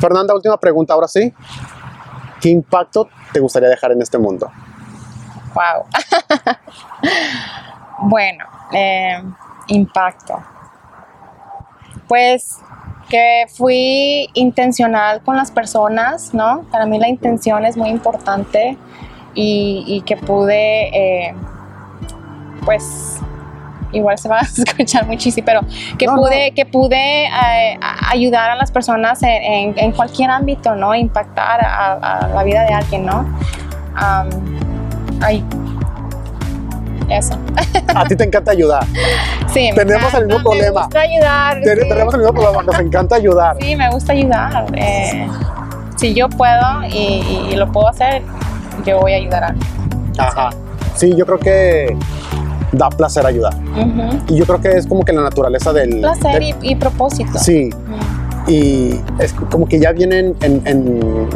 Fernanda, 0.00 0.32
última 0.32 0.60
pregunta 0.60 0.94
ahora 0.94 1.08
sí. 1.08 1.34
¿Qué 2.40 2.50
impacto 2.50 3.08
te 3.32 3.40
gustaría 3.40 3.68
dejar 3.68 3.90
en 3.90 4.02
este 4.02 4.18
mundo? 4.18 4.48
Wow. 5.54 5.86
bueno, 8.02 8.44
eh, 8.72 9.22
impacto. 9.68 10.40
Pues 12.08 12.58
que 13.08 13.46
fui 13.54 14.28
intencional 14.34 15.22
con 15.22 15.36
las 15.36 15.50
personas, 15.50 16.34
¿no? 16.34 16.64
Para 16.72 16.86
mí 16.86 16.98
la 16.98 17.08
intención 17.08 17.64
es 17.64 17.76
muy 17.76 17.88
importante 17.90 18.76
y, 19.34 19.84
y 19.86 20.00
que 20.02 20.16
pude, 20.16 20.88
eh, 21.28 21.34
pues, 22.64 23.18
igual 23.92 24.18
se 24.18 24.28
va 24.28 24.38
a 24.40 24.42
escuchar 24.42 25.06
muchísimo, 25.06 25.44
pero 25.46 25.60
que 25.98 26.06
No, 26.06 26.16
no. 26.16 26.22
pude, 26.22 26.50
que 26.52 26.66
pude 26.66 27.26
eh, 27.26 27.78
ayudar 28.10 28.50
a 28.50 28.56
las 28.56 28.70
personas 28.72 29.22
en, 29.22 29.30
en- 29.42 29.78
en 29.78 29.92
cualquier 29.92 30.30
ámbito, 30.30 30.74
¿no? 30.74 30.94
Impactar 30.94 31.64
a, 31.64 31.92
a 32.24 32.28
la 32.28 32.42
vida 32.42 32.64
de 32.64 32.74
alguien, 32.74 33.06
¿no? 33.06 33.24
Eso. 37.08 37.34
A 37.94 38.04
ti 38.04 38.16
te 38.16 38.24
encanta 38.24 38.50
ayudar. 38.52 38.84
Sí, 39.52 39.70
Tenemos 39.74 40.12
el 40.12 40.26
mismo 40.26 40.40
encanta, 40.40 40.50
problema. 40.50 40.80
Me 40.80 40.84
gusta 40.86 41.00
ayudar. 41.00 41.60
Ten- 41.62 41.78
sí. 41.80 41.88
Tenemos 41.88 42.14
el 42.14 42.20
mismo 42.20 42.34
problema, 42.34 42.62
nos 42.62 42.78
encanta 42.80 43.14
ayudar. 43.16 43.56
Sí, 43.58 43.74
me 43.76 43.90
gusta 43.90 44.12
ayudar. 44.12 44.66
eh, 44.74 45.26
si 45.96 46.12
yo 46.12 46.28
puedo 46.28 46.84
y, 46.90 47.48
y 47.50 47.56
lo 47.56 47.72
puedo 47.72 47.88
hacer, 47.88 48.20
yo 48.84 49.00
voy 49.00 49.14
a 49.14 49.16
ayudar 49.16 49.44
a 49.44 49.46
alguien. 49.48 49.66
Ajá. 50.18 50.50
Sí, 50.94 51.14
yo 51.16 51.24
creo 51.24 51.38
que 51.38 51.96
da 52.72 52.90
placer 52.90 53.24
ayudar. 53.24 53.54
Y 54.28 54.36
yo 54.36 54.44
creo 54.44 54.60
que 54.60 54.72
es 54.76 54.86
como 54.86 55.04
que 55.04 55.12
la 55.14 55.22
naturaleza 55.22 55.72
del... 55.72 56.00
Placer 56.00 56.32
del- 56.34 56.42
y, 56.42 56.54
y 56.72 56.76
propósito. 56.76 57.38
Sí, 57.38 57.70
y 58.46 59.00
es 59.18 59.32
como 59.32 59.66
que 59.66 59.78
ya 59.80 59.92
vienen 59.92 60.34
en, 60.42 60.60
en, 60.66 61.28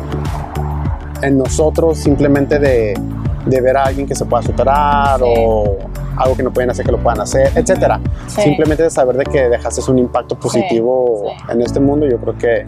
en 1.22 1.38
nosotros 1.38 1.96
simplemente 1.96 2.58
de, 2.58 2.98
de 3.46 3.60
ver 3.60 3.76
a 3.76 3.84
alguien 3.84 4.06
que 4.06 4.14
se 4.14 4.24
pueda 4.24 4.42
superar 4.42 5.18
Sí. 5.18 5.34
o 5.38 5.78
algo 6.16 6.36
que 6.36 6.42
no 6.42 6.52
pueden 6.52 6.70
hacer 6.70 6.84
que 6.84 6.92
lo 6.92 6.98
puedan 6.98 7.20
hacer, 7.20 7.50
etcétera. 7.54 8.00
Sí. 8.26 8.42
Simplemente 8.42 8.82
de 8.82 8.90
saber 8.90 9.16
de 9.16 9.24
que 9.24 9.48
dejaste 9.48 9.90
un 9.90 9.98
impacto 9.98 10.38
positivo 10.38 11.24
sí. 11.26 11.44
en 11.52 11.62
este 11.62 11.80
mundo, 11.80 12.06
yo 12.06 12.18
creo 12.18 12.36
que 12.36 12.66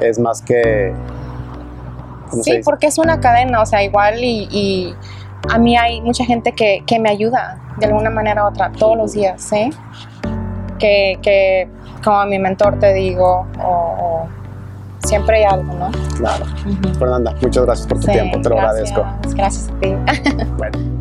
es 0.00 0.18
más 0.18 0.40
que... 0.42 0.92
¿cómo 2.30 2.42
se 2.42 2.52
Sí, 2.56 2.60
porque 2.64 2.86
es 2.86 2.98
una 2.98 3.18
cadena, 3.20 3.60
o 3.62 3.66
sea, 3.66 3.82
igual 3.82 4.22
y, 4.22 4.46
y 4.50 4.94
a 5.50 5.58
mí 5.58 5.76
hay 5.76 6.00
mucha 6.00 6.24
gente 6.24 6.52
que, 6.52 6.82
que 6.86 6.98
me 6.98 7.10
ayuda 7.10 7.58
de 7.78 7.86
alguna 7.86 8.10
manera 8.10 8.44
u 8.44 8.48
otra 8.48 8.70
todos 8.70 8.96
los 8.96 9.12
días, 9.12 9.42
¿sí? 9.42 9.70
Que, 10.78 11.18
que 11.22 11.68
como 12.04 12.24
mi 12.26 12.38
mentor 12.38 12.78
te 12.78 12.92
digo, 12.94 13.46
o, 13.60 13.68
o 13.68 14.28
siempre 15.08 15.38
hay 15.38 15.44
algo, 15.44 15.72
¿no? 15.74 15.90
Claro. 16.16 16.44
Fernanda, 16.98 17.34
muchas 17.40 17.64
gracias 17.64 17.86
por 17.86 17.98
tu 17.98 18.06
Sí, 18.06 18.12
tiempo, 18.12 18.40
te 18.40 18.48
lo 18.50 18.56
gracias, 18.56 18.92
agradezco. 18.92 19.34
Gracias 19.36 19.68
a 19.70 19.80
ti. 19.80 19.94
Bueno. 20.56 20.97